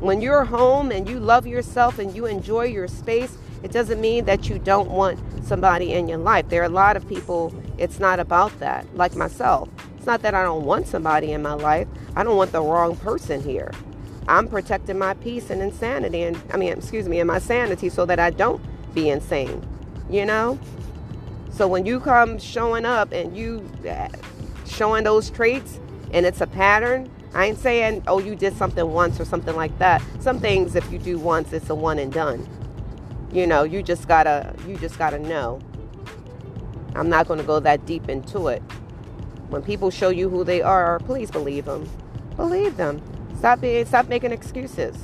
When 0.01 0.21
you're 0.21 0.45
home 0.45 0.91
and 0.91 1.09
you 1.09 1.21
love 1.21 1.47
yourself 1.47 1.99
and 1.99 2.15
you 2.15 2.27
enjoy 2.27 2.65
your 2.65 2.89
space, 2.89 3.37
it 3.63 3.73
doesn't 3.73 4.01
mean 4.01 4.25
that 4.27 4.49
you 4.49 4.59
don't 4.59 4.91
want 4.91 5.19
somebody 5.45 5.93
in 5.93 6.09
your 6.09 6.19
life. 6.19 6.49
There 6.49 6.63
are 6.63 6.67
a 6.67 6.69
lot 6.69 6.97
of 6.97 7.09
people, 7.09 7.55
it's 7.79 7.99
not 7.99 8.21
about 8.21 8.59
that, 8.61 8.87
like 8.95 9.15
myself. 9.15 9.69
It's 9.97 10.07
not 10.07 10.23
that 10.23 10.35
I 10.35 10.43
don't 10.43 10.65
want 10.65 10.87
somebody 10.87 11.33
in 11.33 11.43
my 11.43 11.55
life, 11.55 11.89
I 12.15 12.25
don't 12.25 12.37
want 12.37 12.53
the 12.53 12.63
wrong 12.63 12.97
person 12.97 13.43
here. 13.43 13.71
I'm 14.29 14.49
protecting 14.49 14.99
my 14.99 15.15
peace 15.15 15.51
and 15.51 15.63
insanity, 15.63 16.23
and 16.23 16.41
I 16.53 16.57
mean, 16.57 16.73
excuse 16.73 17.09
me, 17.09 17.21
and 17.21 17.29
my 17.29 17.39
sanity 17.39 17.89
so 17.89 18.07
that 18.07 18.19
I 18.19 18.31
don't 18.31 18.61
be 18.95 19.11
insane, 19.11 19.67
you 20.11 20.25
know? 20.25 20.59
So 21.51 21.67
when 21.69 21.87
you 21.87 22.01
come 22.01 22.39
showing 22.39 22.85
up 22.85 23.13
and 23.13 23.37
you 23.37 23.69
uh, 23.89 24.09
showing 24.67 25.05
those 25.05 25.31
traits 25.31 25.81
and 26.13 26.27
it's 26.27 26.41
a 26.41 26.47
pattern, 26.47 27.11
I 27.35 27.47
ain't 27.47 27.59
saying, 27.59 28.03
oh, 28.07 28.19
you 28.19 28.35
did 28.35 28.57
something 28.57 28.87
once 28.91 29.21
or 29.21 29.25
something 29.25 29.57
like 29.57 29.79
that. 29.79 30.03
Some 30.21 30.41
things, 30.41 30.75
if 30.75 30.91
you 30.91 30.99
do 30.99 31.19
once, 31.19 31.53
it's 31.53 31.71
a 31.71 31.75
one 31.75 31.99
and 31.99 32.13
done. 32.13 32.47
You 33.33 33.47
know 33.47 33.65
you 33.65 33.83
just 33.83 34.09
gotta 34.09 34.55
you 34.67 34.77
just 34.79 34.99
gotta 34.99 35.19
know. 35.19 35.61
I'm 36.95 37.11
not 37.11 37.29
to 37.29 37.43
go 37.43 37.61
that 37.61 37.85
deep 37.85 38.09
into 38.09 38.49
it. 38.49 38.63
When 39.51 39.63
people 39.63 39.91
show 39.91 40.09
you 40.09 40.31
who 40.31 40.45
they 40.45 40.63
are 40.63 40.99
please 41.01 41.31
believe 41.31 41.67
them 41.67 41.89
believe 42.37 42.77
them 42.77 43.03
stop 43.39 43.61
being 43.61 43.85
stop 43.87 44.09
making 44.09 44.33
excuses. 44.33 44.97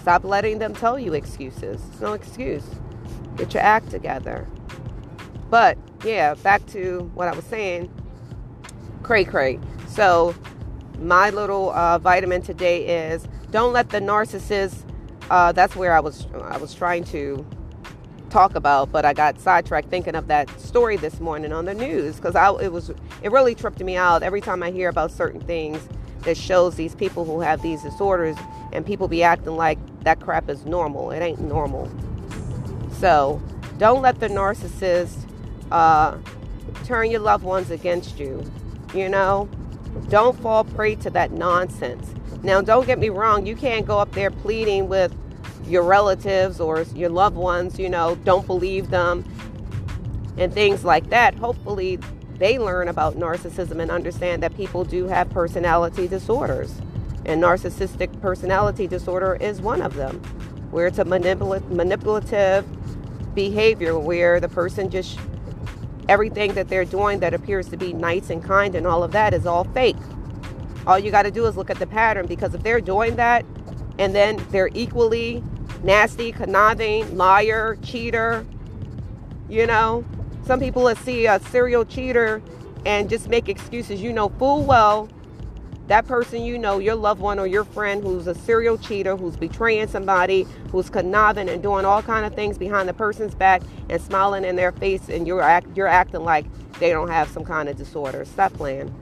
Stop 0.00 0.24
letting 0.24 0.58
them 0.58 0.74
tell 0.74 0.98
you 0.98 1.14
excuses. 1.14 1.80
It's 1.90 2.00
no 2.00 2.12
excuse. 2.12 2.64
Get 3.36 3.54
your 3.54 3.62
act 3.62 3.90
together. 3.90 4.48
But 5.50 5.78
yeah 6.04 6.34
back 6.34 6.64
to 6.68 7.10
what 7.14 7.28
i 7.28 7.32
was 7.34 7.44
saying. 7.44 7.90
Cray 9.02 9.24
cray. 9.24 9.58
So 9.88 10.34
my 10.98 11.30
little 11.30 11.70
uh, 11.70 11.98
vitamin 11.98 12.42
today 12.42 13.10
is 13.10 13.26
don't 13.50 13.72
let 13.72 13.90
the 13.90 14.00
narcissist 14.00 14.84
uh, 15.30 15.52
that's 15.52 15.74
where 15.76 15.94
I 15.94 16.00
was 16.00 16.26
I 16.42 16.58
was 16.58 16.74
trying 16.74 17.04
to 17.04 17.44
talk 18.28 18.54
about, 18.54 18.90
but 18.92 19.04
I 19.04 19.12
got 19.12 19.40
sidetracked 19.40 19.88
thinking 19.88 20.14
of 20.14 20.26
that 20.28 20.48
story 20.60 20.96
this 20.96 21.20
morning 21.20 21.52
on 21.52 21.64
the 21.64 21.74
news 21.74 22.16
because 22.16 22.34
it 22.62 22.72
was 22.72 22.90
it 23.22 23.32
really 23.32 23.54
tripped 23.54 23.80
me 23.80 23.96
out 23.96 24.22
every 24.22 24.40
time 24.40 24.62
I 24.62 24.70
hear 24.70 24.88
about 24.88 25.10
certain 25.10 25.40
things 25.40 25.86
that 26.24 26.36
shows 26.36 26.76
these 26.76 26.94
people 26.94 27.24
who 27.24 27.40
have 27.40 27.62
these 27.62 27.82
disorders 27.82 28.36
and 28.72 28.86
people 28.86 29.08
be 29.08 29.22
acting 29.22 29.56
like 29.56 29.78
that 30.04 30.20
crap 30.20 30.48
is 30.48 30.64
normal. 30.64 31.10
It 31.10 31.20
ain't 31.20 31.40
normal. 31.40 31.90
So 32.98 33.42
don't 33.78 34.02
let 34.02 34.20
the 34.20 34.28
narcissist 34.28 35.28
uh, 35.70 36.18
turn 36.84 37.10
your 37.10 37.20
loved 37.20 37.44
ones 37.44 37.70
against 37.70 38.18
you. 38.18 38.44
You 38.94 39.08
know, 39.08 39.48
don't 40.08 40.38
fall 40.40 40.64
prey 40.64 40.94
to 40.96 41.10
that 41.10 41.32
nonsense. 41.32 42.14
Now, 42.42 42.60
don't 42.60 42.86
get 42.86 42.98
me 42.98 43.08
wrong, 43.08 43.46
you 43.46 43.54
can't 43.54 43.86
go 43.86 43.98
up 43.98 44.12
there 44.12 44.30
pleading 44.30 44.88
with 44.88 45.14
your 45.66 45.82
relatives 45.82 46.60
or 46.60 46.82
your 46.94 47.08
loved 47.08 47.36
ones, 47.36 47.78
you 47.78 47.88
know, 47.88 48.16
don't 48.16 48.46
believe 48.46 48.90
them 48.90 49.24
and 50.36 50.52
things 50.52 50.84
like 50.84 51.08
that. 51.10 51.34
Hopefully, 51.36 51.98
they 52.42 52.58
learn 52.58 52.88
about 52.88 53.14
narcissism 53.14 53.80
and 53.80 53.90
understand 53.90 54.42
that 54.42 54.56
people 54.56 54.84
do 54.84 55.06
have 55.06 55.30
personality 55.30 56.08
disorders. 56.08 56.74
And 57.24 57.40
narcissistic 57.40 58.20
personality 58.20 58.88
disorder 58.88 59.36
is 59.40 59.60
one 59.60 59.80
of 59.80 59.94
them, 59.94 60.16
where 60.72 60.88
it's 60.88 60.98
a 60.98 61.04
manipula- 61.04 61.66
manipulative 61.70 62.66
behavior 63.34 63.96
where 63.96 64.40
the 64.40 64.48
person 64.48 64.90
just 64.90 65.18
everything 66.08 66.52
that 66.54 66.68
they're 66.68 66.84
doing 66.84 67.20
that 67.20 67.32
appears 67.32 67.68
to 67.68 67.76
be 67.76 67.92
nice 67.92 68.28
and 68.28 68.42
kind 68.42 68.74
and 68.74 68.86
all 68.86 69.04
of 69.04 69.12
that 69.12 69.32
is 69.32 69.46
all 69.46 69.64
fake. 69.64 69.96
All 70.86 70.98
you 70.98 71.12
got 71.12 71.22
to 71.22 71.30
do 71.30 71.46
is 71.46 71.56
look 71.56 71.70
at 71.70 71.78
the 71.78 71.86
pattern 71.86 72.26
because 72.26 72.54
if 72.54 72.62
they're 72.64 72.80
doing 72.80 73.14
that 73.16 73.46
and 74.00 74.14
then 74.14 74.44
they're 74.50 74.70
equally 74.74 75.44
nasty, 75.84 76.32
conniving, 76.32 77.16
liar, 77.16 77.78
cheater, 77.82 78.44
you 79.48 79.64
know, 79.66 80.04
some 80.44 80.60
people 80.60 80.84
will 80.84 80.96
see 80.96 81.26
a 81.26 81.40
serial 81.40 81.84
cheater 81.84 82.42
and 82.84 83.08
just 83.08 83.28
make 83.28 83.48
excuses. 83.48 84.00
You 84.00 84.12
know 84.12 84.28
full 84.28 84.64
well 84.64 85.08
that 85.88 86.06
person 86.06 86.42
you 86.42 86.58
know, 86.58 86.78
your 86.78 86.94
loved 86.94 87.20
one 87.20 87.38
or 87.38 87.46
your 87.46 87.64
friend 87.64 88.02
who's 88.02 88.26
a 88.26 88.34
serial 88.34 88.78
cheater, 88.78 89.16
who's 89.16 89.36
betraying 89.36 89.88
somebody, 89.88 90.46
who's 90.70 90.88
conniving 90.88 91.48
and 91.48 91.62
doing 91.62 91.84
all 91.84 92.02
kind 92.02 92.24
of 92.24 92.34
things 92.34 92.56
behind 92.56 92.88
the 92.88 92.94
person's 92.94 93.34
back 93.34 93.62
and 93.88 94.00
smiling 94.00 94.44
in 94.44 94.56
their 94.56 94.72
face, 94.72 95.08
and 95.08 95.26
you're 95.26 95.42
act, 95.42 95.66
you're 95.76 95.88
acting 95.88 96.22
like 96.22 96.46
they 96.78 96.90
don't 96.90 97.08
have 97.08 97.28
some 97.28 97.44
kind 97.44 97.68
of 97.68 97.76
disorder. 97.76 98.24
Stop 98.24 98.52
playing. 98.54 98.94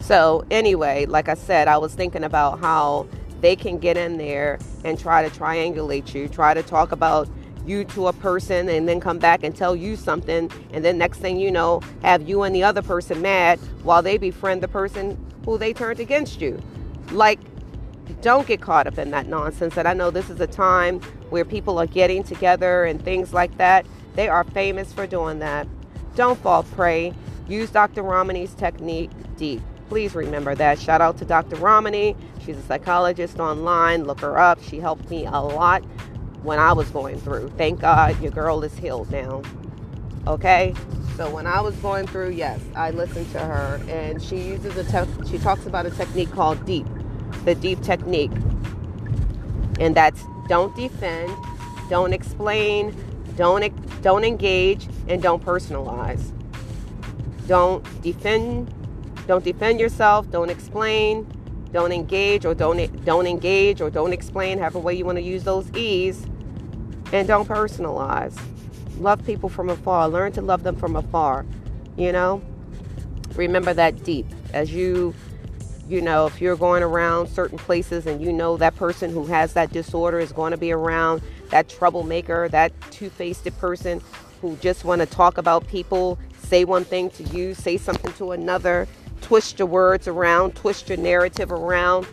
So, 0.00 0.44
anyway, 0.50 1.06
like 1.06 1.28
I 1.28 1.34
said, 1.34 1.68
I 1.68 1.78
was 1.78 1.94
thinking 1.94 2.24
about 2.24 2.60
how 2.60 3.06
they 3.40 3.56
can 3.56 3.78
get 3.78 3.96
in 3.96 4.18
there 4.18 4.58
and 4.84 4.98
try 4.98 5.26
to 5.26 5.38
triangulate 5.38 6.12
you, 6.12 6.28
try 6.28 6.52
to 6.52 6.62
talk 6.62 6.92
about 6.92 7.28
you 7.66 7.84
to 7.84 8.08
a 8.08 8.12
person 8.12 8.68
and 8.68 8.88
then 8.88 9.00
come 9.00 9.18
back 9.18 9.42
and 9.42 9.56
tell 9.56 9.74
you 9.74 9.96
something 9.96 10.50
and 10.72 10.84
then 10.84 10.98
next 10.98 11.18
thing 11.18 11.38
you 11.38 11.50
know 11.50 11.80
have 12.02 12.28
you 12.28 12.42
and 12.42 12.54
the 12.54 12.62
other 12.62 12.82
person 12.82 13.20
mad 13.22 13.58
while 13.82 14.02
they 14.02 14.18
befriend 14.18 14.62
the 14.62 14.68
person 14.68 15.18
who 15.44 15.58
they 15.58 15.72
turned 15.72 16.00
against 16.00 16.40
you 16.40 16.60
like 17.10 17.38
don't 18.20 18.46
get 18.46 18.60
caught 18.60 18.86
up 18.86 18.98
in 18.98 19.10
that 19.10 19.26
nonsense 19.26 19.76
and 19.76 19.88
i 19.88 19.94
know 19.94 20.10
this 20.10 20.30
is 20.30 20.40
a 20.40 20.46
time 20.46 21.00
where 21.30 21.44
people 21.44 21.78
are 21.78 21.86
getting 21.86 22.22
together 22.22 22.84
and 22.84 23.02
things 23.02 23.32
like 23.32 23.56
that 23.56 23.86
they 24.14 24.28
are 24.28 24.44
famous 24.44 24.92
for 24.92 25.06
doing 25.06 25.38
that 25.38 25.66
don't 26.14 26.38
fall 26.40 26.62
prey 26.62 27.12
use 27.48 27.70
dr 27.70 28.02
ramani's 28.02 28.54
technique 28.54 29.10
deep 29.36 29.60
Please 29.88 30.14
remember 30.14 30.54
that. 30.54 30.78
Shout 30.78 31.00
out 31.00 31.18
to 31.18 31.24
Dr. 31.24 31.56
Ramani. 31.56 32.16
She's 32.44 32.56
a 32.56 32.62
psychologist 32.62 33.38
online. 33.38 34.04
Look 34.04 34.20
her 34.20 34.38
up. 34.38 34.62
She 34.62 34.80
helped 34.80 35.10
me 35.10 35.26
a 35.26 35.40
lot 35.40 35.84
when 36.44 36.60
I 36.60 36.72
was 36.74 36.90
going 36.90 37.20
through. 37.20 37.50
Thank 37.58 37.80
God 37.80 38.20
your 38.22 38.32
girl 38.32 38.64
is 38.64 38.76
healed 38.78 39.10
now. 39.10 39.42
Okay? 40.28 40.74
So 41.16 41.30
when 41.34 41.46
I 41.46 41.60
was 41.62 41.76
going 41.76 42.06
through, 42.06 42.30
yes, 42.30 42.60
I 42.76 42.90
listened 42.92 43.30
to 43.32 43.40
her 43.40 43.80
and 43.88 44.22
she 44.22 44.38
uses 44.38 44.76
a 44.76 44.84
te- 44.84 45.30
she 45.30 45.38
talks 45.38 45.66
about 45.66 45.86
a 45.86 45.90
technique 45.90 46.32
called 46.32 46.64
deep. 46.66 46.86
The 47.44 47.54
deep 47.56 47.82
technique. 47.82 48.32
And 49.80 49.94
that's 49.96 50.22
don't 50.48 50.74
defend, 50.76 51.32
don't 51.90 52.12
explain, 52.14 52.94
don't 53.36 54.02
don't 54.02 54.24
engage 54.24 54.88
and 55.08 55.22
don't 55.22 55.44
personalize. 55.44 56.32
Don't 57.48 57.84
defend 58.02 58.72
Don't 59.26 59.44
defend 59.44 59.80
yourself. 59.80 60.30
Don't 60.30 60.50
explain. 60.50 61.26
Don't 61.72 61.92
engage 61.92 62.44
or 62.46 62.54
don't 62.54 63.04
don't 63.04 63.26
engage 63.26 63.80
or 63.80 63.90
don't 63.90 64.12
explain. 64.12 64.58
However 64.58 64.80
way 64.80 64.94
you 64.94 65.04
want 65.06 65.18
to 65.18 65.22
use 65.24 65.44
those 65.44 65.70
e's, 65.76 66.26
and 67.12 67.28
don't 67.28 67.48
personalize. 67.48 68.38
Love 68.98 69.24
people 69.24 69.48
from 69.48 69.70
afar. 69.70 70.08
Learn 70.08 70.32
to 70.32 70.42
love 70.42 70.62
them 70.62 70.76
from 70.76 70.96
afar. 70.96 71.44
You 71.96 72.12
know. 72.12 72.42
Remember 73.34 73.74
that 73.74 74.04
deep 74.04 74.26
as 74.52 74.72
you 74.72 75.14
you 75.88 76.00
know, 76.00 76.26
if 76.26 76.40
you're 76.40 76.56
going 76.56 76.82
around 76.82 77.28
certain 77.28 77.58
places 77.58 78.06
and 78.06 78.22
you 78.22 78.32
know 78.32 78.56
that 78.56 78.74
person 78.76 79.10
who 79.10 79.26
has 79.26 79.52
that 79.52 79.70
disorder 79.72 80.18
is 80.18 80.32
going 80.32 80.52
to 80.52 80.56
be 80.56 80.72
around, 80.72 81.20
that 81.50 81.68
troublemaker, 81.68 82.48
that 82.48 82.72
two-faced 82.90 83.44
person 83.58 84.00
who 84.40 84.56
just 84.56 84.84
want 84.84 85.00
to 85.00 85.06
talk 85.06 85.36
about 85.36 85.66
people, 85.68 86.18
say 86.38 86.64
one 86.64 86.84
thing 86.84 87.10
to 87.10 87.22
you, 87.24 87.54
say 87.54 87.76
something 87.76 88.12
to 88.14 88.32
another, 88.32 88.88
twist 89.20 89.58
your 89.58 89.68
words 89.68 90.08
around, 90.08 90.54
twist 90.54 90.88
your 90.88 90.98
narrative 90.98 91.52
around. 91.52 92.06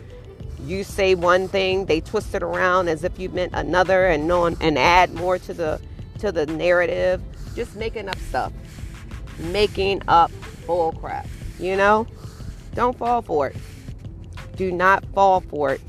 You 0.64 0.84
say 0.84 1.14
one 1.14 1.48
thing, 1.48 1.86
they 1.86 2.00
twist 2.00 2.34
it 2.34 2.42
around 2.42 2.88
as 2.88 3.04
if 3.04 3.18
you 3.18 3.28
meant 3.28 3.52
another 3.54 4.06
and 4.06 4.28
no 4.28 4.46
and 4.46 4.78
add 4.78 5.12
more 5.14 5.38
to 5.40 5.52
the 5.54 5.80
to 6.20 6.30
the 6.30 6.46
narrative. 6.46 7.20
Just 7.54 7.74
making 7.76 8.08
up 8.08 8.18
stuff. 8.18 8.52
Making 9.38 10.02
up 10.08 10.30
bull 10.66 10.92
crap, 10.92 11.26
you 11.58 11.76
know? 11.76 12.06
Don't 12.74 12.96
fall 12.96 13.22
for 13.22 13.48
it. 13.48 13.56
Do 14.56 14.70
not 14.70 15.04
fall 15.14 15.40
for 15.40 15.70
it. 15.70 15.80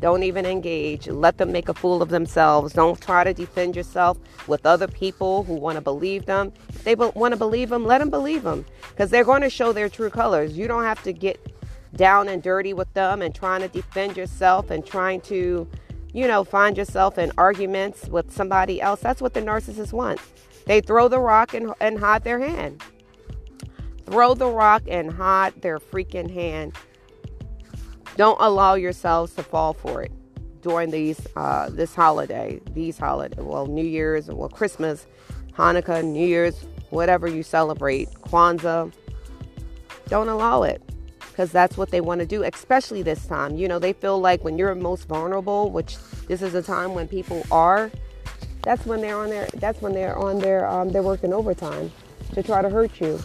Don't 0.00 0.22
even 0.22 0.46
engage. 0.46 1.08
Let 1.08 1.38
them 1.38 1.52
make 1.52 1.68
a 1.68 1.74
fool 1.74 2.02
of 2.02 2.10
themselves. 2.10 2.74
Don't 2.74 3.00
try 3.00 3.24
to 3.24 3.32
defend 3.32 3.74
yourself 3.74 4.18
with 4.46 4.64
other 4.66 4.86
people 4.86 5.42
who 5.44 5.54
want 5.54 5.76
to 5.76 5.80
believe 5.80 6.26
them. 6.26 6.52
If 6.68 6.84
they 6.84 6.94
want 6.94 7.32
to 7.32 7.36
believe 7.36 7.70
them, 7.70 7.84
let 7.84 7.98
them 7.98 8.10
believe 8.10 8.42
them 8.42 8.64
because 8.90 9.10
they're 9.10 9.24
going 9.24 9.42
to 9.42 9.50
show 9.50 9.72
their 9.72 9.88
true 9.88 10.10
colors. 10.10 10.56
You 10.56 10.68
don't 10.68 10.84
have 10.84 11.02
to 11.04 11.12
get 11.12 11.40
down 11.96 12.28
and 12.28 12.42
dirty 12.42 12.72
with 12.72 12.92
them 12.94 13.22
and 13.22 13.34
trying 13.34 13.60
to 13.62 13.68
defend 13.68 14.16
yourself 14.16 14.70
and 14.70 14.84
trying 14.84 15.20
to, 15.22 15.68
you 16.12 16.28
know, 16.28 16.44
find 16.44 16.76
yourself 16.76 17.18
in 17.18 17.32
arguments 17.38 18.08
with 18.08 18.32
somebody 18.32 18.80
else. 18.80 19.00
That's 19.00 19.20
what 19.20 19.34
the 19.34 19.42
narcissist 19.42 19.92
wants. 19.92 20.22
They 20.66 20.80
throw 20.80 21.08
the 21.08 21.20
rock 21.20 21.54
and, 21.54 21.72
and 21.80 21.98
hide 21.98 22.24
their 22.24 22.40
hand. 22.40 22.82
Throw 24.04 24.34
the 24.34 24.48
rock 24.48 24.82
and 24.88 25.12
hide 25.12 25.60
their 25.62 25.78
freaking 25.78 26.30
hand. 26.30 26.74
Don't 28.16 28.40
allow 28.40 28.74
yourselves 28.74 29.34
to 29.34 29.42
fall 29.42 29.72
for 29.72 30.02
it 30.02 30.12
during 30.62 30.90
these 30.90 31.20
uh, 31.36 31.68
this 31.70 31.94
holiday, 31.94 32.60
these 32.72 32.98
holiday, 32.98 33.40
well, 33.40 33.66
New 33.66 33.84
Year's, 33.84 34.28
well, 34.28 34.48
Christmas, 34.48 35.06
Hanukkah, 35.52 36.04
New 36.04 36.26
Year's, 36.26 36.64
whatever 36.90 37.28
you 37.28 37.42
celebrate, 37.42 38.08
Kwanzaa. 38.22 38.92
Don't 40.08 40.28
allow 40.28 40.62
it 40.62 40.82
because 41.36 41.52
that's 41.52 41.76
what 41.76 41.90
they 41.90 42.00
want 42.00 42.18
to 42.18 42.26
do, 42.26 42.42
especially 42.44 43.02
this 43.02 43.26
time. 43.26 43.58
You 43.58 43.68
know, 43.68 43.78
they 43.78 43.92
feel 43.92 44.18
like 44.18 44.42
when 44.42 44.56
you're 44.56 44.74
most 44.74 45.06
vulnerable, 45.06 45.70
which 45.70 45.98
this 46.28 46.40
is 46.40 46.54
a 46.54 46.62
time 46.62 46.94
when 46.94 47.06
people 47.06 47.44
are, 47.50 47.90
that's 48.62 48.86
when 48.86 49.02
they're 49.02 49.18
on 49.18 49.28
their 49.28 49.46
that's 49.56 49.82
when 49.82 49.92
they're 49.92 50.16
on 50.16 50.38
their 50.38 50.66
um, 50.66 50.88
they're 50.88 51.02
working 51.02 51.34
overtime 51.34 51.92
to 52.32 52.42
try 52.42 52.62
to 52.62 52.70
hurt 52.70 53.00
you 53.02 53.20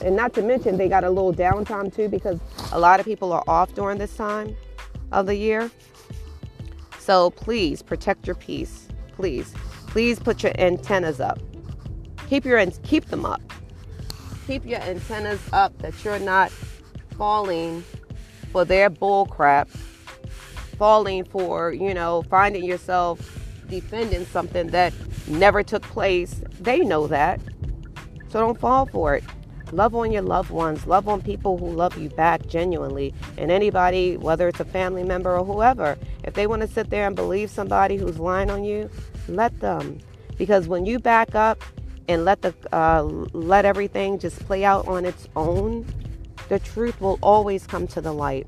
and 0.00 0.16
not 0.16 0.32
to 0.32 0.42
mention 0.42 0.78
they 0.78 0.88
got 0.88 1.04
a 1.04 1.10
little 1.10 1.34
downtime 1.34 1.94
too 1.94 2.08
because 2.08 2.40
a 2.72 2.78
lot 2.78 3.00
of 3.00 3.06
people 3.06 3.32
are 3.32 3.44
off 3.46 3.74
during 3.74 3.98
this 3.98 4.16
time 4.16 4.56
of 5.12 5.26
the 5.26 5.36
year. 5.36 5.70
So 6.98 7.30
please 7.30 7.82
protect 7.82 8.26
your 8.26 8.36
peace. 8.36 8.88
Please, 9.14 9.52
please 9.88 10.18
put 10.18 10.42
your 10.42 10.52
antennas 10.58 11.20
up. 11.20 11.38
Keep 12.28 12.46
your 12.46 12.64
keep 12.82 13.04
them 13.06 13.26
up. 13.26 13.42
Keep 14.46 14.64
your 14.64 14.80
antennas 14.80 15.40
up 15.52 15.76
that 15.78 16.02
you're 16.02 16.18
not 16.18 16.50
falling 17.16 17.82
for 18.52 18.64
their 18.64 18.90
bull 18.90 19.26
crap. 19.26 19.68
Falling 20.78 21.24
for 21.24 21.72
you 21.72 21.94
know 21.94 22.22
finding 22.28 22.64
yourself 22.64 23.42
defending 23.68 24.24
something 24.26 24.68
that 24.68 24.92
never 25.26 25.62
took 25.62 25.82
place. 25.82 26.42
They 26.60 26.80
know 26.80 27.06
that. 27.06 27.40
So 28.28 28.40
don't 28.40 28.58
fall 28.58 28.86
for 28.86 29.14
it. 29.14 29.24
Love 29.72 29.94
on 29.96 30.12
your 30.12 30.22
loved 30.22 30.50
ones. 30.50 30.86
Love 30.86 31.08
on 31.08 31.20
people 31.20 31.58
who 31.58 31.68
love 31.68 31.98
you 31.98 32.08
back 32.10 32.46
genuinely. 32.46 33.12
And 33.36 33.50
anybody, 33.50 34.16
whether 34.16 34.46
it's 34.46 34.60
a 34.60 34.64
family 34.64 35.02
member 35.02 35.36
or 35.36 35.44
whoever, 35.44 35.98
if 36.22 36.34
they 36.34 36.46
want 36.46 36.62
to 36.62 36.68
sit 36.68 36.90
there 36.90 37.06
and 37.06 37.16
believe 37.16 37.50
somebody 37.50 37.96
who's 37.96 38.18
lying 38.18 38.50
on 38.50 38.62
you, 38.62 38.88
let 39.28 39.58
them. 39.60 39.98
Because 40.38 40.68
when 40.68 40.86
you 40.86 40.98
back 40.98 41.34
up 41.34 41.62
and 42.08 42.24
let 42.24 42.42
the 42.42 42.54
uh, 42.72 43.02
let 43.02 43.64
everything 43.64 44.18
just 44.18 44.38
play 44.46 44.64
out 44.64 44.86
on 44.86 45.04
its 45.04 45.28
own, 45.34 45.84
the 46.48 46.58
truth 46.58 47.00
will 47.00 47.18
always 47.22 47.66
come 47.66 47.86
to 47.88 48.00
the 48.00 48.12
light. 48.12 48.46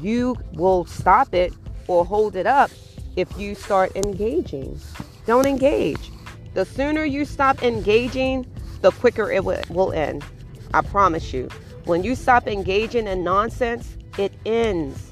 You 0.00 0.36
will 0.52 0.84
stop 0.84 1.34
it 1.34 1.52
or 1.86 2.04
hold 2.04 2.36
it 2.36 2.46
up 2.46 2.70
if 3.16 3.36
you 3.38 3.54
start 3.54 3.94
engaging. 3.96 4.80
Don't 5.26 5.46
engage. 5.46 6.10
The 6.54 6.64
sooner 6.64 7.04
you 7.04 7.24
stop 7.24 7.62
engaging, 7.62 8.46
the 8.80 8.90
quicker 8.92 9.30
it 9.30 9.44
will 9.44 9.92
end. 9.92 10.24
I 10.72 10.82
promise 10.82 11.32
you. 11.32 11.48
When 11.84 12.02
you 12.02 12.14
stop 12.14 12.46
engaging 12.46 13.06
in 13.06 13.22
nonsense, 13.22 13.96
it 14.18 14.32
ends. 14.46 15.10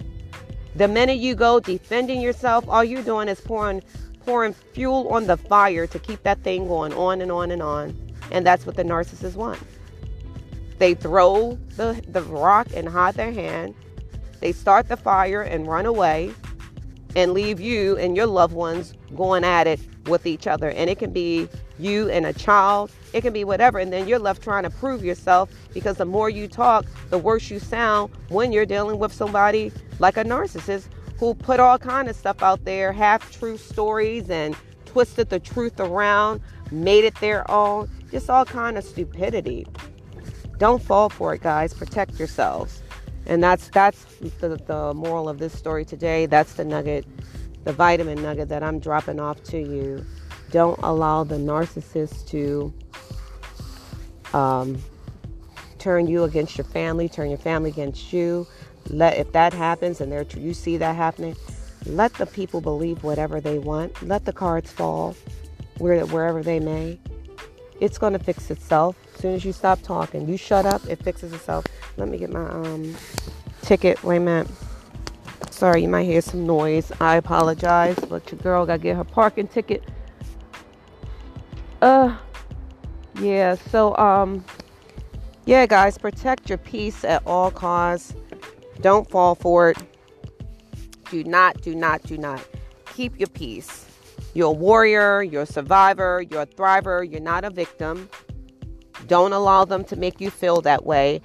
The 0.74 0.88
minute 0.88 1.18
you 1.18 1.34
go 1.34 1.60
defending 1.60 2.20
yourself, 2.20 2.64
all 2.68 2.82
you're 2.82 3.02
doing 3.02 3.28
is 3.28 3.40
pouring 3.40 3.82
pouring 4.24 4.52
fuel 4.72 5.08
on 5.08 5.26
the 5.26 5.36
fire 5.36 5.86
to 5.86 5.98
keep 5.98 6.22
that 6.22 6.40
thing 6.42 6.68
going 6.68 6.92
on 6.94 7.20
and 7.20 7.32
on 7.32 7.50
and 7.50 7.60
on. 7.60 7.96
And 8.30 8.46
that's 8.46 8.64
what 8.64 8.76
the 8.76 8.84
narcissists 8.84 9.34
want. 9.34 9.58
They 10.82 10.94
throw 10.94 11.60
the, 11.76 12.02
the 12.08 12.22
rock 12.22 12.66
and 12.74 12.88
hide 12.88 13.14
their 13.14 13.30
hand. 13.30 13.76
They 14.40 14.50
start 14.50 14.88
the 14.88 14.96
fire 14.96 15.40
and 15.40 15.68
run 15.68 15.86
away 15.86 16.34
and 17.14 17.32
leave 17.32 17.60
you 17.60 17.96
and 17.98 18.16
your 18.16 18.26
loved 18.26 18.52
ones 18.52 18.92
going 19.14 19.44
at 19.44 19.68
it 19.68 19.78
with 20.06 20.26
each 20.26 20.48
other. 20.48 20.70
And 20.70 20.90
it 20.90 20.98
can 20.98 21.12
be 21.12 21.48
you 21.78 22.10
and 22.10 22.26
a 22.26 22.32
child, 22.32 22.90
it 23.12 23.20
can 23.20 23.32
be 23.32 23.44
whatever. 23.44 23.78
And 23.78 23.92
then 23.92 24.08
you're 24.08 24.18
left 24.18 24.42
trying 24.42 24.64
to 24.64 24.70
prove 24.70 25.04
yourself 25.04 25.50
because 25.72 25.98
the 25.98 26.04
more 26.04 26.28
you 26.28 26.48
talk, 26.48 26.84
the 27.10 27.18
worse 27.18 27.48
you 27.48 27.60
sound 27.60 28.12
when 28.28 28.50
you're 28.50 28.66
dealing 28.66 28.98
with 28.98 29.12
somebody 29.12 29.70
like 30.00 30.16
a 30.16 30.24
narcissist 30.24 30.88
who 31.16 31.32
put 31.32 31.60
all 31.60 31.78
kind 31.78 32.08
of 32.08 32.16
stuff 32.16 32.42
out 32.42 32.64
there, 32.64 32.90
half 32.90 33.30
true 33.30 33.56
stories 33.56 34.28
and 34.30 34.56
twisted 34.84 35.30
the 35.30 35.38
truth 35.38 35.78
around, 35.78 36.40
made 36.72 37.04
it 37.04 37.14
their 37.20 37.48
own, 37.48 37.88
just 38.10 38.28
all 38.28 38.44
kind 38.44 38.76
of 38.76 38.82
stupidity. 38.82 39.64
Don't 40.62 40.80
fall 40.80 41.08
for 41.08 41.34
it, 41.34 41.42
guys. 41.42 41.74
Protect 41.74 42.20
yourselves. 42.20 42.84
And 43.26 43.42
that's 43.42 43.66
that's 43.70 44.04
the, 44.38 44.50
the 44.64 44.94
moral 44.94 45.28
of 45.28 45.38
this 45.38 45.52
story 45.58 45.84
today. 45.84 46.26
That's 46.26 46.54
the 46.54 46.64
nugget 46.64 47.04
the 47.64 47.72
vitamin 47.72 48.22
nugget 48.22 48.48
that 48.50 48.62
I'm 48.62 48.78
dropping 48.78 49.18
off 49.18 49.42
to 49.46 49.58
you. 49.58 50.06
Don't 50.52 50.78
allow 50.84 51.24
the 51.24 51.34
narcissist 51.34 52.28
to 52.28 52.72
um, 54.32 54.80
turn 55.80 56.06
you 56.06 56.22
against 56.22 56.56
your 56.56 56.66
family, 56.66 57.08
turn 57.08 57.28
your 57.28 57.38
family 57.38 57.70
against 57.70 58.12
you. 58.12 58.46
Let 58.86 59.16
if 59.18 59.32
that 59.32 59.52
happens 59.52 60.00
and 60.00 60.12
there 60.12 60.24
you 60.36 60.54
see 60.54 60.76
that 60.76 60.94
happening, 60.94 61.34
let 61.86 62.14
the 62.14 62.26
people 62.26 62.60
believe 62.60 63.02
whatever 63.02 63.40
they 63.40 63.58
want. 63.58 64.00
Let 64.00 64.26
the 64.26 64.32
cards 64.32 64.70
fall 64.70 65.16
where, 65.78 66.06
wherever 66.06 66.40
they 66.40 66.60
may. 66.60 67.00
It's 67.82 67.98
going 67.98 68.12
to 68.12 68.18
fix 68.20 68.48
itself 68.48 68.96
as 69.12 69.20
soon 69.20 69.34
as 69.34 69.44
you 69.44 69.52
stop 69.52 69.82
talking. 69.82 70.28
You 70.28 70.36
shut 70.36 70.66
up, 70.66 70.86
it 70.88 71.02
fixes 71.02 71.32
itself. 71.32 71.64
Let 71.96 72.08
me 72.08 72.16
get 72.16 72.32
my 72.32 72.48
um, 72.48 72.94
ticket. 73.62 74.00
Wait 74.04 74.18
a 74.18 74.20
minute. 74.20 74.48
Sorry, 75.50 75.82
you 75.82 75.88
might 75.88 76.04
hear 76.04 76.20
some 76.20 76.46
noise. 76.46 76.92
I 77.00 77.16
apologize, 77.16 77.96
but 78.08 78.30
your 78.30 78.38
girl 78.38 78.66
got 78.66 78.76
to 78.76 78.82
get 78.84 78.96
her 78.96 79.02
parking 79.02 79.48
ticket. 79.48 79.82
Uh, 81.80 82.16
yeah, 83.20 83.56
so, 83.56 83.96
um, 83.96 84.44
yeah, 85.44 85.66
guys, 85.66 85.98
protect 85.98 86.48
your 86.48 86.58
peace 86.58 87.04
at 87.04 87.20
all 87.26 87.50
costs. 87.50 88.14
Don't 88.80 89.10
fall 89.10 89.34
for 89.34 89.70
it. 89.70 89.78
Do 91.10 91.24
not, 91.24 91.60
do 91.62 91.74
not, 91.74 92.04
do 92.04 92.16
not. 92.16 92.46
Keep 92.94 93.18
your 93.18 93.28
peace. 93.28 93.86
You're 94.34 94.48
a 94.48 94.52
warrior, 94.52 95.22
you're 95.22 95.42
a 95.42 95.46
survivor, 95.46 96.24
you're 96.30 96.42
a 96.42 96.46
thriver, 96.46 97.10
you're 97.10 97.20
not 97.20 97.44
a 97.44 97.50
victim. 97.50 98.08
Don't 99.06 99.32
allow 99.32 99.64
them 99.64 99.84
to 99.84 99.96
make 99.96 100.20
you 100.20 100.30
feel 100.30 100.60
that 100.62 100.86
way. 100.86 101.20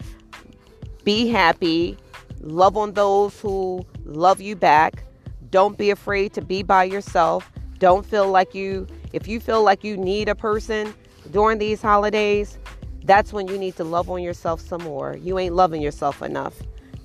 Be 1.03 1.27
happy. 1.27 1.97
Love 2.41 2.75
on 2.75 2.93
those 2.93 3.39
who 3.39 3.85
love 4.03 4.41
you 4.41 4.55
back. 4.55 5.03
Don't 5.49 5.77
be 5.77 5.89
afraid 5.89 6.33
to 6.33 6.41
be 6.41 6.63
by 6.63 6.83
yourself. 6.83 7.49
Don't 7.79 8.05
feel 8.05 8.29
like 8.29 8.53
you, 8.53 8.87
if 9.13 9.27
you 9.27 9.39
feel 9.39 9.63
like 9.63 9.83
you 9.83 9.95
need 9.95 10.27
a 10.27 10.35
person 10.35 10.93
during 11.31 11.59
these 11.59 11.81
holidays, 11.81 12.57
that's 13.05 13.31
when 13.31 13.47
you 13.47 13.57
need 13.57 13.77
to 13.77 13.85
love 13.85 14.09
on 14.09 14.21
yourself 14.21 14.59
some 14.59 14.83
more. 14.83 15.15
You 15.15 15.39
ain't 15.39 15.55
loving 15.55 15.81
yourself 15.81 16.21
enough. 16.21 16.55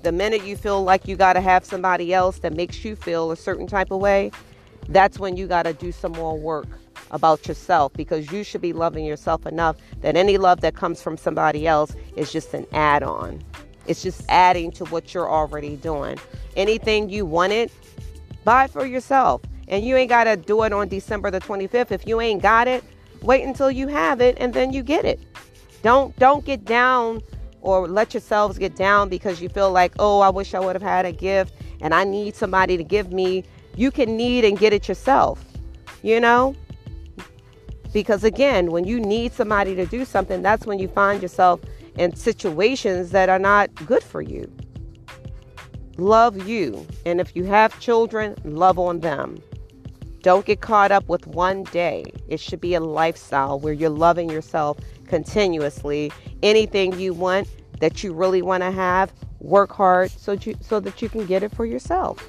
The 0.01 0.11
minute 0.11 0.43
you 0.43 0.57
feel 0.57 0.83
like 0.83 1.07
you 1.07 1.15
got 1.15 1.33
to 1.33 1.41
have 1.41 1.63
somebody 1.63 2.13
else 2.13 2.39
that 2.39 2.53
makes 2.53 2.83
you 2.83 2.97
feel 2.97 3.31
a 3.31 3.37
certain 3.37 3.67
type 3.67 3.89
of 3.89 4.01
way, 4.01 4.31
that's 4.89 5.19
when 5.19 5.37
you 5.37 5.47
got 5.47 5.63
to 5.63 5.73
do 5.73 5.91
some 5.91 6.11
more 6.13 6.37
work 6.37 6.67
about 7.11 7.47
yourself 7.47 7.93
because 7.93 8.31
you 8.31 8.43
should 8.43 8.61
be 8.61 8.73
loving 8.73 9.05
yourself 9.05 9.45
enough 9.45 9.77
that 10.01 10.15
any 10.15 10.37
love 10.37 10.61
that 10.61 10.75
comes 10.75 11.01
from 11.01 11.15
somebody 11.15 11.67
else 11.67 11.95
is 12.15 12.31
just 12.31 12.53
an 12.53 12.65
add 12.73 13.03
on. 13.03 13.41
It's 13.85 14.01
just 14.01 14.23
adding 14.29 14.71
to 14.73 14.85
what 14.85 15.13
you're 15.13 15.29
already 15.29 15.75
doing. 15.75 16.17
Anything 16.55 17.09
you 17.09 17.25
wanted, 17.25 17.71
buy 18.43 18.67
for 18.67 18.85
yourself. 18.85 19.41
And 19.67 19.85
you 19.85 19.95
ain't 19.95 20.09
got 20.09 20.25
to 20.25 20.35
do 20.35 20.63
it 20.63 20.73
on 20.73 20.87
December 20.87 21.31
the 21.31 21.39
25th. 21.39 21.91
If 21.91 22.07
you 22.07 22.19
ain't 22.19 22.41
got 22.41 22.67
it, 22.67 22.83
wait 23.21 23.43
until 23.43 23.71
you 23.71 23.87
have 23.87 24.21
it 24.21 24.37
and 24.39 24.53
then 24.53 24.73
you 24.73 24.83
get 24.83 25.05
it. 25.05 25.19
Don't 25.81 26.17
don't 26.17 26.45
get 26.45 26.63
down 26.63 27.21
or 27.61 27.87
let 27.87 28.13
yourselves 28.13 28.57
get 28.57 28.75
down 28.75 29.09
because 29.09 29.41
you 29.41 29.49
feel 29.49 29.71
like, 29.71 29.93
"Oh, 29.99 30.19
I 30.19 30.29
wish 30.29 30.53
I 30.53 30.59
would 30.59 30.75
have 30.75 30.81
had 30.81 31.05
a 31.05 31.11
gift 31.11 31.53
and 31.81 31.93
I 31.93 32.03
need 32.03 32.35
somebody 32.35 32.77
to 32.77 32.83
give 32.83 33.11
me." 33.11 33.43
You 33.75 33.91
can 33.91 34.15
need 34.17 34.45
and 34.45 34.57
get 34.57 34.73
it 34.73 34.87
yourself. 34.87 35.43
You 36.01 36.19
know? 36.19 36.55
Because 37.93 38.23
again, 38.23 38.71
when 38.71 38.85
you 38.85 38.99
need 38.99 39.33
somebody 39.33 39.75
to 39.75 39.85
do 39.85 40.03
something, 40.03 40.41
that's 40.41 40.65
when 40.65 40.79
you 40.79 40.87
find 40.87 41.21
yourself 41.21 41.61
in 41.95 42.15
situations 42.15 43.11
that 43.11 43.29
are 43.29 43.39
not 43.39 43.73
good 43.85 44.03
for 44.03 44.21
you. 44.21 44.51
Love 45.97 46.47
you. 46.47 46.87
And 47.05 47.21
if 47.21 47.35
you 47.35 47.43
have 47.43 47.79
children, 47.79 48.35
love 48.43 48.79
on 48.79 49.01
them. 49.01 49.41
Don't 50.21 50.45
get 50.45 50.61
caught 50.61 50.91
up 50.91 51.07
with 51.07 51.27
one 51.27 51.63
day. 51.65 52.05
It 52.27 52.39
should 52.39 52.61
be 52.61 52.73
a 52.73 52.79
lifestyle 52.79 53.59
where 53.59 53.73
you're 53.73 53.89
loving 53.89 54.29
yourself 54.29 54.77
continuously. 55.05 56.11
Anything 56.41 56.97
you 56.97 57.13
want 57.13 57.47
that 57.79 58.03
you 58.03 58.13
really 58.13 58.41
want 58.41 58.63
to 58.63 58.71
have, 58.71 59.13
work 59.39 59.71
hard 59.71 60.09
so 60.09 60.31
you, 60.31 60.55
so 60.61 60.79
that 60.79 61.01
you 61.01 61.09
can 61.09 61.25
get 61.25 61.43
it 61.43 61.53
for 61.53 61.65
yourself. 61.65 62.27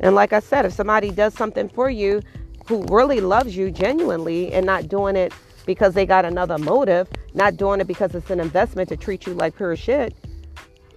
And 0.00 0.14
like 0.14 0.32
I 0.32 0.40
said, 0.40 0.64
if 0.64 0.72
somebody 0.72 1.10
does 1.10 1.34
something 1.34 1.68
for 1.68 1.90
you 1.90 2.22
who 2.66 2.84
really 2.90 3.20
loves 3.20 3.56
you 3.56 3.70
genuinely 3.70 4.52
and 4.52 4.66
not 4.66 4.88
doing 4.88 5.16
it 5.16 5.32
because 5.66 5.94
they 5.94 6.06
got 6.06 6.24
another 6.24 6.58
motive, 6.58 7.08
not 7.34 7.56
doing 7.56 7.80
it 7.80 7.86
because 7.86 8.14
it's 8.14 8.30
an 8.30 8.40
investment 8.40 8.88
to 8.90 8.96
treat 8.96 9.26
you 9.26 9.34
like 9.34 9.56
pure 9.56 9.76
shit, 9.76 10.14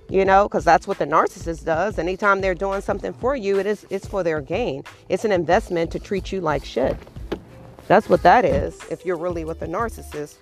you 0.10 0.26
know, 0.26 0.48
because 0.48 0.66
that's 0.66 0.88
what 0.88 0.98
the 1.00 1.06
narcissist 1.06 1.66
does. 1.66 1.98
Anytime 1.98 2.42
they're 2.42 2.56
doing 2.56 2.82
something 2.82 3.14
for 3.14 3.36
you, 3.36 3.60
it 3.60 3.66
is 3.66 3.86
it's 3.90 4.08
for 4.08 4.24
their 4.24 4.42
gain. 4.42 4.84
It's 5.10 5.26
an 5.26 5.32
investment 5.32 5.92
to 5.92 6.00
treat 6.00 6.32
you 6.32 6.42
like 6.42 6.66
shit. 6.66 6.98
That's 7.88 8.10
what 8.10 8.22
that 8.24 8.46
is. 8.46 8.80
If 8.90 9.06
you're 9.06 9.18
really 9.18 9.46
with 9.46 9.62
a 9.62 9.68
narcissist, 9.68 10.36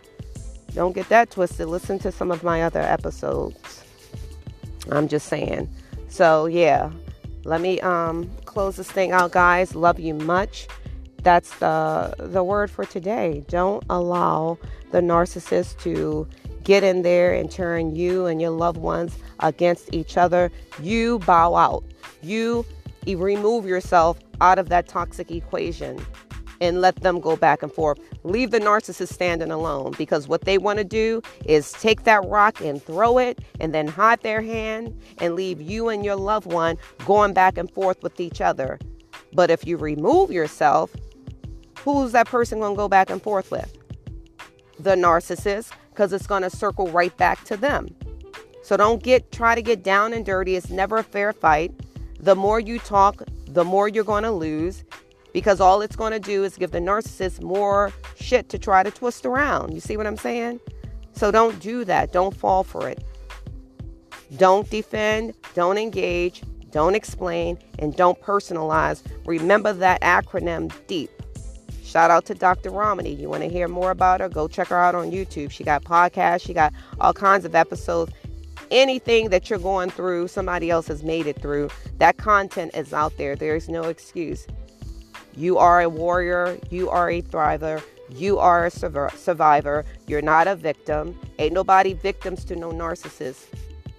don't 0.73 0.93
get 0.93 1.09
that 1.09 1.31
twisted. 1.31 1.67
Listen 1.67 1.97
to 1.99 2.11
some 2.11 2.31
of 2.31 2.43
my 2.43 2.63
other 2.63 2.81
episodes. 2.81 3.83
I'm 4.91 5.07
just 5.07 5.27
saying. 5.27 5.69
So 6.09 6.47
yeah, 6.47 6.91
let 7.43 7.61
me 7.61 7.79
um, 7.81 8.29
close 8.45 8.75
this 8.75 8.91
thing 8.91 9.11
out, 9.11 9.31
guys. 9.31 9.75
Love 9.75 9.99
you 9.99 10.13
much 10.13 10.67
that's 11.23 11.57
the 11.59 12.13
the 12.17 12.43
word 12.43 12.71
for 12.71 12.85
today. 12.85 13.43
Don't 13.47 13.83
allow 13.89 14.57
the 14.91 15.01
narcissist 15.01 15.79
to 15.81 16.27
get 16.63 16.83
in 16.83 17.01
there 17.01 17.33
and 17.33 17.49
turn 17.49 17.95
you 17.95 18.25
and 18.25 18.41
your 18.41 18.51
loved 18.51 18.77
ones 18.77 19.17
against 19.39 19.93
each 19.93 20.17
other. 20.17 20.51
You 20.81 21.19
bow 21.19 21.55
out. 21.55 21.83
You 22.21 22.65
remove 23.07 23.65
yourself 23.65 24.19
out 24.39 24.59
of 24.59 24.69
that 24.69 24.87
toxic 24.87 25.31
equation 25.31 26.05
and 26.61 26.81
let 26.81 26.97
them 26.97 27.19
go 27.19 27.35
back 27.35 27.63
and 27.63 27.71
forth. 27.71 27.99
Leave 28.23 28.51
the 28.51 28.59
narcissist 28.59 29.13
standing 29.13 29.51
alone 29.51 29.93
because 29.97 30.27
what 30.27 30.41
they 30.41 30.57
want 30.57 30.77
to 30.77 30.83
do 30.83 31.21
is 31.45 31.71
take 31.73 32.03
that 32.03 32.23
rock 32.25 32.61
and 32.61 32.81
throw 32.81 33.17
it 33.17 33.39
and 33.59 33.73
then 33.73 33.87
hide 33.87 34.21
their 34.21 34.41
hand 34.41 34.99
and 35.19 35.35
leave 35.35 35.61
you 35.61 35.89
and 35.89 36.03
your 36.03 36.15
loved 36.15 36.47
one 36.47 36.77
going 37.05 37.33
back 37.33 37.57
and 37.57 37.71
forth 37.71 38.01
with 38.03 38.19
each 38.19 38.41
other. 38.41 38.79
But 39.33 39.49
if 39.51 39.65
you 39.65 39.77
remove 39.77 40.31
yourself, 40.31 40.93
who's 41.79 42.11
that 42.11 42.27
person 42.27 42.59
going 42.59 42.73
to 42.73 42.77
go 42.77 42.87
back 42.87 43.09
and 43.09 43.21
forth 43.21 43.51
with? 43.51 43.77
The 44.79 44.95
narcissist, 44.95 45.71
because 45.91 46.13
it's 46.13 46.27
going 46.27 46.43
to 46.43 46.49
circle 46.49 46.87
right 46.87 47.15
back 47.17 47.43
to 47.45 47.57
them. 47.57 47.95
So 48.63 48.77
don't 48.77 49.01
get 49.01 49.31
try 49.31 49.55
to 49.55 49.61
get 49.61 49.83
down 49.83 50.13
and 50.13 50.25
dirty. 50.25 50.55
It's 50.55 50.69
never 50.69 50.97
a 50.97 51.03
fair 51.03 51.33
fight. 51.33 51.73
The 52.19 52.35
more 52.35 52.59
you 52.59 52.79
talk, 52.79 53.23
the 53.47 53.63
more 53.63 53.87
you're 53.87 54.03
going 54.03 54.23
to 54.23 54.31
lose 54.31 54.83
because 55.33 55.59
all 55.59 55.81
it's 55.81 55.95
going 55.95 56.11
to 56.11 56.19
do 56.19 56.43
is 56.43 56.57
give 56.57 56.71
the 56.71 56.79
narcissist 56.79 57.41
more 57.41 57.91
shit 58.15 58.49
to 58.49 58.57
try 58.57 58.83
to 58.83 58.91
twist 58.91 59.25
around. 59.25 59.73
You 59.73 59.79
see 59.79 59.97
what 59.97 60.07
I'm 60.07 60.17
saying? 60.17 60.59
So 61.13 61.31
don't 61.31 61.59
do 61.59 61.83
that. 61.85 62.11
Don't 62.11 62.35
fall 62.35 62.63
for 62.63 62.87
it. 62.87 63.03
Don't 64.37 64.69
defend, 64.69 65.33
don't 65.55 65.77
engage, 65.77 66.43
don't 66.71 66.93
explain, 66.93 67.57
and 67.79 67.95
don't 67.95 68.21
personalize. 68.21 69.01
Remember 69.25 69.73
that 69.73 70.01
acronym 70.01 70.71
DEEP. 70.87 71.09
Shout 71.83 72.11
out 72.11 72.25
to 72.25 72.35
Dr. 72.35 72.69
Ramani. 72.69 73.15
You 73.15 73.29
want 73.29 73.41
to 73.41 73.49
hear 73.49 73.67
more 73.67 73.89
about 73.89 74.19
her? 74.19 74.29
Go 74.29 74.47
check 74.47 74.67
her 74.67 74.77
out 74.77 74.93
on 74.93 75.09
YouTube. 75.09 75.49
She 75.49 75.63
got 75.63 75.83
podcasts, 75.83 76.45
she 76.45 76.53
got 76.53 76.71
all 77.01 77.13
kinds 77.13 77.45
of 77.45 77.55
episodes. 77.55 78.13
Anything 78.69 79.29
that 79.29 79.49
you're 79.49 79.57
going 79.57 79.89
through, 79.89 80.27
somebody 80.27 80.69
else 80.69 80.87
has 80.87 81.03
made 81.03 81.25
it 81.25 81.41
through. 81.41 81.69
That 81.97 82.17
content 82.17 82.75
is 82.75 82.93
out 82.93 83.17
there. 83.17 83.35
There 83.35 83.55
is 83.55 83.67
no 83.67 83.85
excuse. 83.85 84.45
You 85.39 85.57
are 85.57 85.79
a 85.79 85.87
warrior, 85.87 86.59
you 86.69 86.89
are 86.89 87.09
a 87.09 87.21
thriver, 87.21 87.81
you 88.09 88.39
are 88.39 88.65
a 88.65 88.71
survivor. 88.71 89.85
You're 90.05 90.21
not 90.21 90.49
a 90.49 90.55
victim. 90.57 91.17
Ain't 91.37 91.53
nobody 91.53 91.93
victims 91.93 92.43
to 92.45 92.57
no 92.57 92.71
narcissist. 92.71 93.45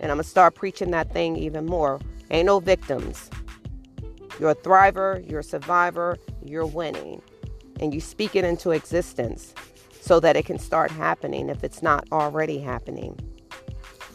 And 0.00 0.12
I'm 0.12 0.18
going 0.18 0.24
to 0.24 0.29
start 0.29 0.55
preaching 0.55 0.90
that 0.90 1.14
thing 1.14 1.37
even 1.37 1.64
more. 1.64 1.98
Ain't 2.31 2.44
no 2.44 2.61
victims. 2.61 3.31
You're 4.38 4.50
a 4.50 4.55
thriver, 4.55 5.26
you're 5.31 5.40
a 5.40 5.44
survivor, 5.44 6.18
you're 6.44 6.66
winning 6.66 7.22
and 7.81 7.94
you 7.94 8.00
speak 8.03 8.37
it 8.37 8.44
into 8.44 8.72
existence 8.72 9.55
so 9.98 10.20
that 10.20 10.37
it 10.37 10.44
can 10.44 10.59
start 10.59 10.90
happening 10.90 11.48
if 11.48 11.64
it's 11.64 11.83
not 11.83 12.07
already 12.12 12.59
happening. 12.59 13.18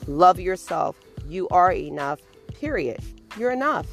Love 0.05 0.39
yourself. 0.39 0.99
You 1.27 1.47
are 1.49 1.71
enough, 1.71 2.19
period. 2.53 2.99
You're 3.35 3.51
enough. 3.51 3.87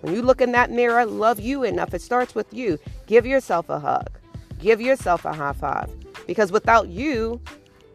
When 0.00 0.14
you 0.14 0.22
look 0.22 0.40
in 0.40 0.52
that 0.52 0.70
mirror, 0.70 1.04
love 1.04 1.40
you 1.40 1.62
enough. 1.62 1.94
It 1.94 2.02
starts 2.02 2.34
with 2.34 2.52
you. 2.52 2.78
Give 3.06 3.26
yourself 3.26 3.68
a 3.68 3.78
hug, 3.78 4.18
give 4.58 4.80
yourself 4.80 5.24
a 5.24 5.32
high 5.32 5.52
five. 5.52 5.90
Because 6.26 6.52
without 6.52 6.88
you, 6.88 7.40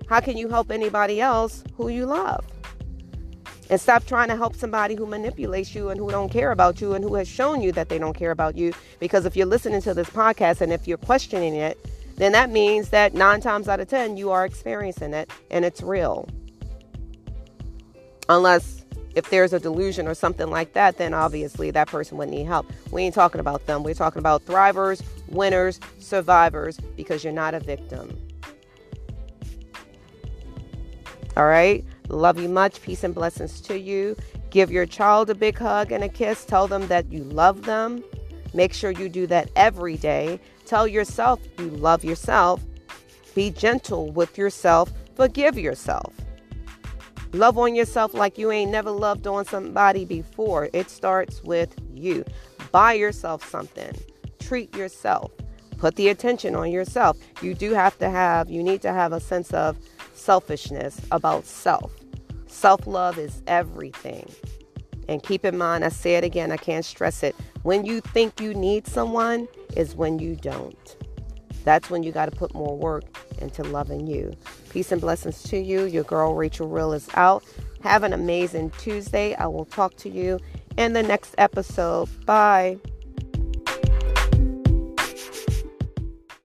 how 0.07 0.19
can 0.19 0.37
you 0.37 0.49
help 0.49 0.71
anybody 0.71 1.21
else 1.21 1.63
who 1.77 1.89
you 1.89 2.05
love? 2.05 2.45
and 3.69 3.81
stop 3.81 4.05
trying 4.05 4.27
to 4.27 4.35
help 4.35 4.55
somebody 4.55 4.95
who 4.95 5.05
manipulates 5.05 5.73
you 5.73 5.89
and 5.89 5.99
who 5.99 6.09
don't 6.09 6.29
care 6.29 6.51
about 6.51 6.81
you 6.81 6.93
and 6.93 7.03
who 7.03 7.15
has 7.15 7.27
shown 7.27 7.61
you 7.61 7.71
that 7.71 7.89
they 7.89 7.97
don't 7.97 8.13
care 8.13 8.31
about 8.31 8.55
you 8.55 8.73
because 8.99 9.25
if 9.25 9.35
you're 9.35 9.45
listening 9.45 9.81
to 9.81 9.93
this 9.93 10.09
podcast 10.09 10.61
and 10.61 10.71
if 10.71 10.87
you're 10.87 10.97
questioning 10.97 11.55
it 11.55 11.77
then 12.17 12.31
that 12.31 12.49
means 12.49 12.89
that 12.89 13.13
9 13.13 13.41
times 13.41 13.67
out 13.67 13.79
of 13.79 13.87
10 13.87 14.17
you 14.17 14.31
are 14.31 14.45
experiencing 14.45 15.13
it 15.13 15.29
and 15.49 15.65
it's 15.65 15.81
real 15.81 16.27
unless 18.29 18.85
if 19.15 19.30
there's 19.30 19.54
a 19.54 19.60
delusion 19.60 20.08
or 20.08 20.13
something 20.13 20.49
like 20.49 20.73
that 20.73 20.97
then 20.97 21.13
obviously 21.13 21.71
that 21.71 21.88
person 21.88 22.17
would 22.17 22.30
need 22.30 22.45
help 22.45 22.71
we 22.91 23.04
ain't 23.04 23.15
talking 23.15 23.39
about 23.39 23.65
them 23.65 23.84
we're 23.84 23.93
talking 23.93 24.19
about 24.19 24.45
thrivers 24.45 25.04
winners 25.30 25.80
survivors 25.99 26.80
because 26.95 27.23
you're 27.23 27.34
not 27.34 27.54
a 27.54 27.60
victim 27.60 28.17
all 31.38 31.47
right 31.47 31.84
Love 32.10 32.39
you 32.39 32.49
much. 32.49 32.82
Peace 32.82 33.04
and 33.04 33.15
blessings 33.15 33.60
to 33.62 33.80
you. 33.80 34.15
Give 34.49 34.71
your 34.71 34.86
child 34.86 35.30
a 35.30 35.36
big 35.36 35.58
hug 35.58 35.91
and 35.91 36.04
a 36.04 36.10
kiss. 36.10 36.45
Tell 36.45 36.67
them 36.67 36.88
that 36.88 37.12
you 37.12 37.23
love 37.23 37.63
them. 37.63 38.04
Make 38.54 38.73
sure 38.73 38.91
you 38.91 39.10
do 39.10 39.28
that 39.28 39.49
every 39.56 39.97
day. 39.97 40.39
Tell 40.65 40.88
yourself 40.88 41.39
you 41.58 41.69
love 41.69 42.04
yourself. 42.04 42.63
Be 43.34 43.49
gentle 43.49 44.12
with 44.12 44.38
yourself. 44.38 44.91
Forgive 45.15 45.58
yourself. 45.58 46.13
Love 47.36 47.58
on 47.58 47.76
yourself 47.76 48.13
like 48.13 48.38
you 48.38 48.50
ain't 48.50 48.71
never 48.71 48.89
loved 48.89 49.28
on 49.28 49.43
somebody 49.43 50.06
before. 50.06 50.69
It 50.71 50.89
starts 50.89 51.43
with 51.43 51.76
you. 51.93 52.24
Buy 52.71 52.93
yourself 52.93 53.45
something. 53.50 53.93
Treat 54.39 54.74
yourself. 54.74 55.32
Put 55.78 55.95
the 55.98 56.08
attention 56.08 56.56
on 56.56 56.71
yourself. 56.71 57.17
You 57.41 57.54
do 57.54 57.74
have 57.74 57.98
to 57.98 58.10
have, 58.10 58.50
you 58.50 58.63
need 58.63 58.82
to 58.84 58.93
have 58.93 59.12
a 59.12 59.19
sense 59.19 59.54
of 59.54 59.78
selfishness 60.13 61.02
about 61.12 61.45
self. 61.45 61.91
Self 62.48 62.88
love 62.88 63.17
is 63.17 63.43
everything. 63.48 64.32
And 65.10 65.21
keep 65.21 65.43
in 65.43 65.58
mind, 65.58 65.84
I 65.84 65.89
say 65.89 66.15
it 66.15 66.24
again, 66.24 66.54
I 66.54 66.58
can't 66.58 66.86
stress 66.86 67.21
it. 67.21 67.36
When 67.63 67.86
you 67.86 68.00
think 68.00 68.39
you 68.39 68.54
need 68.54 68.88
someone, 68.88 69.50
is 69.76 69.93
when 69.93 70.19
you 70.19 70.38
don't. 70.38 70.95
That's 71.65 71.89
when 71.89 72.04
you 72.04 72.12
got 72.12 72.28
to 72.28 72.32
put 72.32 72.54
more 72.54 72.78
work 72.78 73.04
into 73.39 73.63
loving 73.63 74.08
you. 74.08 74.34
Peace 74.69 74.91
and 74.91 75.01
blessings 75.01 75.43
to 75.43 75.58
you. 75.58 75.84
Your 75.86 76.04
girl 76.04 76.34
Rachel 76.34 76.69
Real 76.69 76.93
is 76.93 77.10
out. 77.15 77.43
Have 77.82 78.04
an 78.04 78.13
amazing 78.13 78.71
Tuesday. 78.78 79.36
I 79.36 79.47
will 79.47 79.65
talk 79.65 79.95
to 79.97 80.10
you 80.10 80.39
in 80.78 80.93
the 80.93 81.04
next 81.04 81.36
episode. 81.38 82.08
Bye. 82.25 82.78